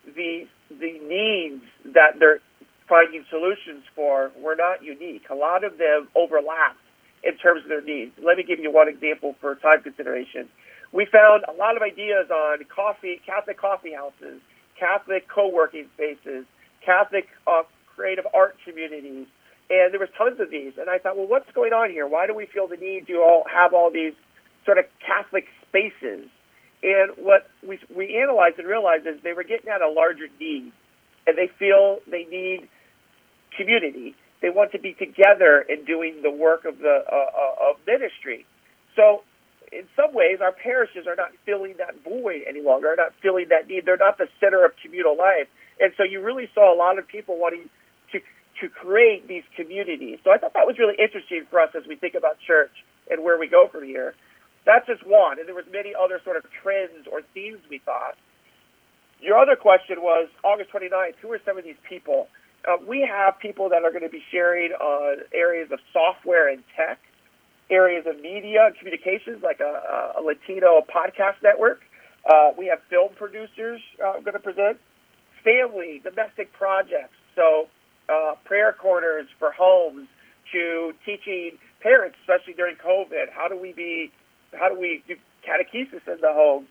the 0.05 0.47
the 0.69 0.99
needs 0.99 1.63
that 1.93 2.19
they're 2.19 2.39
finding 2.89 3.23
solutions 3.29 3.83
for 3.95 4.31
were 4.41 4.55
not 4.55 4.83
unique. 4.83 5.23
A 5.29 5.35
lot 5.35 5.63
of 5.63 5.77
them 5.77 6.07
overlapped 6.15 6.79
in 7.23 7.37
terms 7.37 7.63
of 7.63 7.69
their 7.69 7.81
needs. 7.81 8.11
Let 8.23 8.37
me 8.37 8.43
give 8.43 8.59
you 8.59 8.71
one 8.71 8.87
example 8.87 9.35
for 9.41 9.55
time 9.55 9.83
consideration. 9.83 10.47
We 10.93 11.05
found 11.05 11.43
a 11.47 11.53
lot 11.53 11.75
of 11.75 11.83
ideas 11.83 12.29
on 12.31 12.59
coffee, 12.73 13.21
Catholic 13.25 13.59
coffee 13.59 13.93
houses, 13.93 14.41
Catholic 14.79 15.27
co-working 15.27 15.87
spaces, 15.95 16.45
Catholic 16.85 17.27
uh, 17.45 17.63
creative 17.95 18.25
art 18.33 18.55
communities, 18.65 19.27
and 19.69 19.91
there 19.91 19.99
was 19.99 20.09
tons 20.17 20.39
of 20.39 20.49
these. 20.49 20.73
And 20.79 20.89
I 20.89 20.97
thought, 20.97 21.17
well, 21.17 21.27
what's 21.27 21.51
going 21.53 21.73
on 21.73 21.91
here? 21.91 22.07
Why 22.07 22.27
do 22.27 22.33
we 22.33 22.45
feel 22.45 22.67
the 22.67 22.77
need 22.77 23.07
to 23.07 23.15
all 23.15 23.43
have 23.51 23.73
all 23.73 23.91
these 23.91 24.13
sort 24.65 24.77
of 24.77 24.85
Catholic 25.05 25.45
spaces? 25.67 26.29
And 26.83 27.11
what 27.17 27.49
we, 27.67 27.79
we 27.93 28.17
analyzed 28.21 28.59
and 28.59 28.67
realized 28.67 29.07
is 29.07 29.19
they 29.23 29.33
were 29.33 29.43
getting 29.43 29.69
at 29.69 29.81
a 29.81 29.89
larger 29.89 30.27
need, 30.39 30.71
and 31.25 31.37
they 31.37 31.49
feel 31.59 31.99
they 32.09 32.23
need 32.25 32.69
community. 33.57 34.15
They 34.41 34.49
want 34.49 34.71
to 34.73 34.79
be 34.79 34.93
together 34.93 35.65
in 35.67 35.83
doing 35.85 36.21
the 36.21 36.31
work 36.31 36.65
of 36.65 36.77
the 36.77 37.03
uh, 37.11 37.15
uh, 37.15 37.71
of 37.71 37.77
ministry. 37.87 38.45
So, 38.95 39.23
in 39.71 39.83
some 39.95 40.13
ways, 40.13 40.39
our 40.41 40.51
parishes 40.51 41.07
are 41.07 41.15
not 41.15 41.31
filling 41.45 41.75
that 41.77 42.03
void 42.03 42.43
any 42.47 42.61
longer. 42.61 42.93
Are 42.93 42.95
not 42.95 43.13
filling 43.21 43.49
that 43.49 43.67
need. 43.67 43.85
They're 43.85 43.97
not 43.97 44.17
the 44.17 44.27
center 44.39 44.63
of 44.65 44.71
communal 44.81 45.17
life, 45.17 45.47
and 45.79 45.93
so 45.97 46.03
you 46.03 46.21
really 46.21 46.49
saw 46.53 46.73
a 46.73 46.77
lot 46.77 46.99
of 46.99 47.07
people 47.07 47.37
wanting 47.37 47.69
to 48.11 48.19
to 48.61 48.69
create 48.69 49.27
these 49.27 49.43
communities. 49.55 50.19
So 50.23 50.31
I 50.31 50.37
thought 50.37 50.53
that 50.53 50.65
was 50.65 50.77
really 50.79 50.95
interesting 50.97 51.43
for 51.49 51.59
us 51.59 51.69
as 51.75 51.83
we 51.87 51.95
think 51.95 52.15
about 52.15 52.39
church 52.39 52.71
and 53.09 53.23
where 53.23 53.37
we 53.37 53.47
go 53.47 53.67
from 53.67 53.83
here. 53.83 54.15
That's 54.65 54.85
just 54.85 55.05
one, 55.05 55.39
and 55.39 55.47
there 55.47 55.55
was 55.55 55.65
many 55.71 55.93
other 55.95 56.19
sort 56.23 56.37
of 56.37 56.43
trends 56.61 57.07
or 57.11 57.21
themes 57.33 57.59
we 57.69 57.79
thought. 57.79 58.17
Your 59.19 59.37
other 59.39 59.55
question 59.55 60.01
was 60.01 60.27
August 60.43 60.71
29th. 60.71 61.15
Who 61.21 61.31
are 61.31 61.39
some 61.45 61.57
of 61.57 61.63
these 61.63 61.79
people? 61.87 62.27
Uh, 62.67 62.77
we 62.85 63.07
have 63.09 63.39
people 63.39 63.69
that 63.69 63.83
are 63.83 63.91
going 63.91 64.03
to 64.03 64.09
be 64.09 64.23
sharing 64.31 64.71
on 64.73 65.23
areas 65.33 65.71
of 65.71 65.79
software 65.93 66.49
and 66.49 66.63
tech, 66.75 66.99
areas 67.69 68.05
of 68.07 68.19
media 68.21 68.67
and 68.67 68.75
communications, 68.77 69.43
like 69.43 69.59
a, 69.59 70.17
a 70.17 70.21
Latino 70.21 70.81
podcast 70.81 71.41
network. 71.43 71.81
Uh, 72.29 72.51
we 72.57 72.67
have 72.67 72.79
film 72.89 73.09
producers 73.15 73.81
uh, 74.03 74.19
going 74.19 74.33
to 74.33 74.39
present, 74.39 74.77
family, 75.43 76.01
domestic 76.03 76.51
projects. 76.53 77.15
So 77.35 77.67
uh, 78.09 78.35
prayer 78.45 78.75
corners 78.77 79.27
for 79.39 79.51
homes 79.51 80.07
to 80.51 80.93
teaching 81.05 81.57
parents, 81.81 82.17
especially 82.21 82.53
during 82.53 82.75
COVID. 82.75 83.31
How 83.31 83.47
do 83.47 83.57
we 83.59 83.73
be 83.73 84.11
how 84.53 84.69
do 84.69 84.79
we 84.79 85.03
do 85.07 85.15
catechesis 85.43 86.07
in 86.07 86.21
the 86.21 86.31
home? 86.31 86.67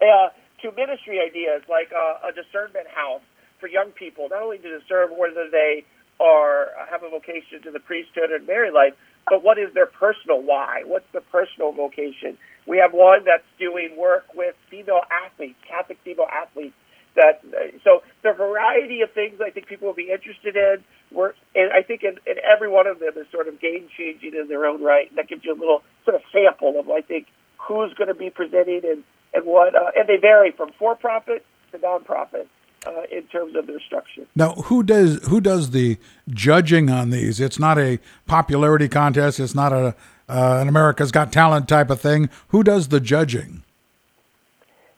Uh, 0.00 0.28
to 0.62 0.72
ministry 0.72 1.20
ideas 1.20 1.62
like 1.68 1.92
uh, 1.92 2.28
a 2.28 2.32
discernment 2.32 2.88
house 2.88 3.22
for 3.60 3.68
young 3.68 3.90
people, 3.92 4.28
not 4.30 4.42
only 4.42 4.58
to 4.58 4.78
discern 4.78 5.10
whether 5.16 5.48
they 5.50 5.84
are 6.20 6.68
have 6.90 7.02
a 7.02 7.10
vocation 7.10 7.60
to 7.62 7.70
the 7.70 7.80
priesthood 7.80 8.30
and 8.30 8.46
married 8.46 8.72
life, 8.72 8.94
but 9.28 9.42
what 9.42 9.58
is 9.58 9.72
their 9.74 9.86
personal 9.86 10.42
why? 10.42 10.82
What's 10.86 11.06
the 11.12 11.20
personal 11.20 11.72
vocation? 11.72 12.38
We 12.66 12.78
have 12.78 12.92
one 12.92 13.24
that's 13.24 13.46
doing 13.58 13.96
work 13.96 14.26
with 14.34 14.54
female 14.70 15.00
athletes, 15.10 15.58
Catholic 15.68 15.98
female 16.04 16.26
athletes. 16.30 16.74
That 17.16 17.40
so 17.82 18.02
the 18.22 18.32
variety 18.32 19.00
of 19.00 19.10
things 19.12 19.40
I 19.40 19.48
think 19.50 19.66
people 19.68 19.88
will 19.88 19.94
be 19.94 20.10
interested 20.12 20.54
in. 20.54 20.84
We're, 21.10 21.32
and 21.54 21.72
I 21.72 21.82
think 21.82 22.02
in, 22.02 22.20
in 22.26 22.36
every 22.44 22.68
one 22.68 22.86
of 22.86 22.98
them 22.98 23.12
is 23.16 23.26
sort 23.32 23.48
of 23.48 23.58
game 23.58 23.88
changing 23.96 24.34
in 24.38 24.48
their 24.48 24.66
own 24.66 24.82
right. 24.82 25.08
And 25.08 25.16
that 25.16 25.26
gives 25.26 25.42
you 25.42 25.54
a 25.54 25.58
little 25.58 25.82
sort 26.04 26.14
of 26.14 26.22
sample 26.30 26.78
of 26.78 26.90
I 26.90 27.00
think 27.00 27.28
who's 27.56 27.94
going 27.94 28.08
to 28.08 28.14
be 28.14 28.28
presenting 28.28 28.82
and 28.84 29.02
and 29.32 29.46
what. 29.46 29.74
Uh, 29.74 29.96
and 29.96 30.06
they 30.06 30.18
vary 30.20 30.52
from 30.52 30.70
for 30.78 30.94
profit 30.94 31.44
to 31.72 31.78
nonprofit. 31.78 32.48
Uh, 32.86 33.02
in 33.10 33.24
terms 33.24 33.56
of 33.56 33.66
their 33.66 33.80
structure. 33.80 34.24
Now, 34.36 34.52
who 34.52 34.84
does 34.84 35.26
who 35.26 35.40
does 35.40 35.70
the 35.70 35.98
judging 36.28 36.88
on 36.88 37.10
these? 37.10 37.40
It's 37.40 37.58
not 37.58 37.78
a 37.78 37.98
popularity 38.26 38.88
contest. 38.88 39.40
It's 39.40 39.56
not 39.56 39.72
a 39.72 39.96
uh, 40.28 40.58
an 40.60 40.68
America's 40.68 41.10
Got 41.10 41.32
Talent 41.32 41.68
type 41.68 41.90
of 41.90 42.00
thing. 42.00 42.30
Who 42.48 42.62
does 42.62 42.88
the 42.88 43.00
judging? 43.00 43.64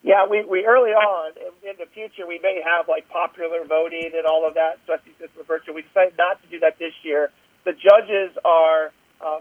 Yeah, 0.03 0.27
we, 0.27 0.45
we 0.45 0.65
early 0.67 0.91
on, 0.91 1.33
in, 1.37 1.71
and 1.71 1.79
the 1.79 1.87
future 1.93 2.27
we 2.27 2.39
may 2.43 2.63
have 2.65 2.89
like 2.89 3.09
popular 3.09 3.65
voting 3.65 4.11
and 4.15 4.27
all 4.27 4.47
of 4.47 4.55
that, 4.55 4.79
especially 4.81 5.13
since 5.19 5.31
we're 5.37 5.45
virtual. 5.45 5.75
We 5.75 5.83
decided 5.83 6.15
not 6.19 6.43
to 6.43 6.49
do 6.49 6.61
that 6.61 6.79
this 6.79 6.93
year. 7.03 7.31
The 7.65 7.73
judges 7.73 8.37
are 8.45 8.93
uh, 9.21 9.41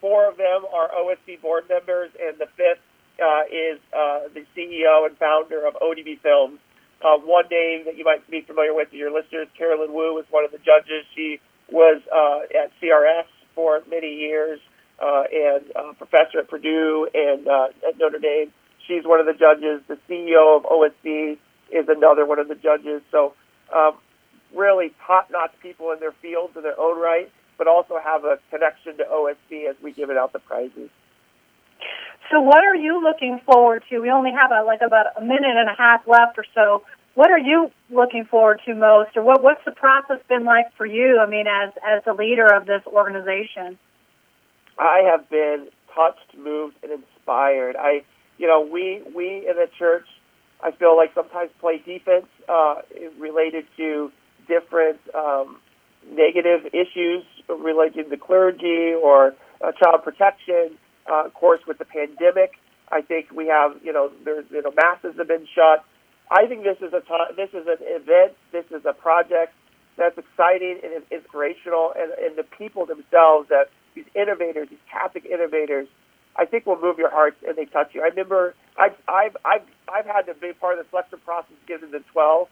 four 0.00 0.28
of 0.28 0.36
them 0.36 0.64
are 0.72 0.90
OSV 0.90 1.40
board 1.40 1.64
members, 1.68 2.10
and 2.20 2.38
the 2.38 2.46
fifth 2.56 2.82
uh, 3.22 3.42
is 3.50 3.78
uh, 3.92 4.28
the 4.34 4.44
CEO 4.56 5.06
and 5.06 5.16
founder 5.16 5.66
of 5.66 5.74
ODB 5.74 6.20
Films. 6.20 6.58
Uh, 7.02 7.18
one 7.18 7.44
name 7.50 7.84
that 7.84 7.96
you 7.96 8.04
might 8.04 8.28
be 8.30 8.40
familiar 8.42 8.74
with, 8.74 8.90
to 8.90 8.96
your 8.96 9.12
listeners, 9.12 9.48
Carolyn 9.56 9.92
Woo 9.92 10.14
was 10.14 10.24
one 10.30 10.44
of 10.44 10.50
the 10.50 10.58
judges. 10.58 11.04
She 11.14 11.40
was 11.70 12.00
uh, 12.14 12.40
at 12.62 12.72
CRS 12.80 13.26
for 13.54 13.82
many 13.88 14.14
years 14.14 14.60
uh, 15.00 15.24
and 15.32 15.64
uh, 15.76 15.92
professor 15.94 16.38
at 16.40 16.48
Purdue 16.48 17.08
and 17.14 17.46
uh, 17.48 17.68
at 17.86 17.98
Notre 17.98 18.18
Dame. 18.18 18.52
She's 18.86 19.04
one 19.04 19.20
of 19.20 19.26
the 19.26 19.32
judges. 19.32 19.82
The 19.88 19.98
CEO 20.08 20.56
of 20.56 20.64
OSV 20.64 21.38
is 21.70 21.88
another 21.88 22.26
one 22.26 22.38
of 22.38 22.48
the 22.48 22.54
judges. 22.54 23.02
So, 23.10 23.34
um, 23.74 23.96
really 24.54 24.92
top-notch 25.06 25.52
people 25.60 25.90
in 25.92 26.00
their 26.00 26.12
fields 26.12 26.56
in 26.56 26.62
their 26.62 26.78
own 26.78 27.00
right, 27.00 27.30
but 27.58 27.66
also 27.66 27.98
have 28.02 28.24
a 28.24 28.38
connection 28.50 28.96
to 28.98 29.04
OSV 29.04 29.68
as 29.68 29.76
we 29.82 29.92
give 29.92 30.10
it 30.10 30.16
out 30.16 30.32
the 30.32 30.38
prizes. 30.38 30.90
So, 32.30 32.40
what 32.40 32.64
are 32.64 32.74
you 32.74 33.02
looking 33.02 33.40
forward 33.44 33.84
to? 33.90 34.00
We 34.00 34.10
only 34.10 34.32
have 34.32 34.50
a, 34.50 34.64
like 34.64 34.80
about 34.80 35.06
a 35.16 35.20
minute 35.20 35.56
and 35.56 35.68
a 35.68 35.74
half 35.76 36.06
left 36.06 36.38
or 36.38 36.44
so. 36.54 36.82
What 37.14 37.30
are 37.30 37.38
you 37.38 37.70
looking 37.90 38.24
forward 38.24 38.60
to 38.66 38.74
most, 38.74 39.16
or 39.16 39.22
what, 39.22 39.42
what's 39.42 39.64
the 39.64 39.72
process 39.72 40.18
been 40.28 40.44
like 40.44 40.66
for 40.76 40.86
you? 40.86 41.20
I 41.20 41.26
mean, 41.26 41.46
as 41.46 41.72
as 41.86 42.02
the 42.04 42.12
leader 42.12 42.46
of 42.46 42.66
this 42.66 42.82
organization. 42.86 43.78
I 44.78 45.02
have 45.10 45.28
been 45.30 45.68
touched, 45.94 46.36
moved, 46.36 46.76
and 46.82 46.90
inspired. 46.90 47.76
I, 47.76 48.02
you 48.38 48.48
know, 48.48 48.68
we 48.72 49.02
we 49.14 49.46
in 49.48 49.56
the 49.56 49.68
church, 49.78 50.06
I 50.62 50.72
feel 50.72 50.96
like 50.96 51.12
sometimes 51.14 51.50
play 51.60 51.78
defense 51.78 52.26
uh, 52.48 52.76
related 53.18 53.66
to 53.76 54.10
different 54.48 54.98
um, 55.14 55.58
negative 56.10 56.66
issues 56.72 57.24
related 57.48 58.10
to 58.10 58.16
clergy 58.16 58.94
or 58.94 59.34
uh, 59.62 59.72
child 59.72 60.02
protection. 60.02 60.76
Uh, 61.10 61.26
of 61.26 61.34
course, 61.34 61.60
with 61.66 61.78
the 61.78 61.84
pandemic, 61.84 62.52
I 62.90 63.02
think 63.02 63.30
we 63.32 63.46
have, 63.48 63.76
you 63.82 63.92
know, 63.92 64.10
there's, 64.24 64.46
you 64.50 64.62
know, 64.62 64.72
masses 64.72 65.16
have 65.18 65.28
been 65.28 65.46
shut. 65.54 65.84
I 66.30 66.46
think 66.46 66.64
this 66.64 66.78
is 66.80 66.92
a 66.92 67.00
time, 67.00 67.36
this 67.36 67.50
is 67.50 67.66
an 67.66 67.78
event, 67.80 68.32
this 68.52 68.64
is 68.70 68.84
a 68.86 68.92
project 68.92 69.52
that's 69.96 70.16
exciting 70.18 70.80
and 70.82 71.04
inspirational, 71.10 71.92
and, 71.96 72.12
and 72.12 72.36
the 72.36 72.42
people 72.42 72.86
themselves 72.86 73.48
that 73.48 73.68
these 73.94 74.06
innovators, 74.14 74.68
these 74.70 74.86
Catholic 74.90 75.24
innovators, 75.24 75.86
I 76.36 76.46
think 76.46 76.66
will 76.66 76.80
move 76.80 76.98
your 76.98 77.10
heart 77.10 77.36
and 77.46 77.56
they 77.56 77.66
touch 77.66 77.94
you. 77.94 78.02
I 78.02 78.08
remember 78.08 78.54
I've 78.76 78.96
I've 79.06 79.36
I've, 79.44 79.66
I've 79.86 80.06
had 80.06 80.22
to 80.22 80.34
be 80.34 80.52
part 80.52 80.78
of 80.78 80.84
the 80.84 80.90
selection 80.90 81.20
process 81.24 81.54
given 81.68 81.92
the 81.92 82.02
twelve. 82.12 82.48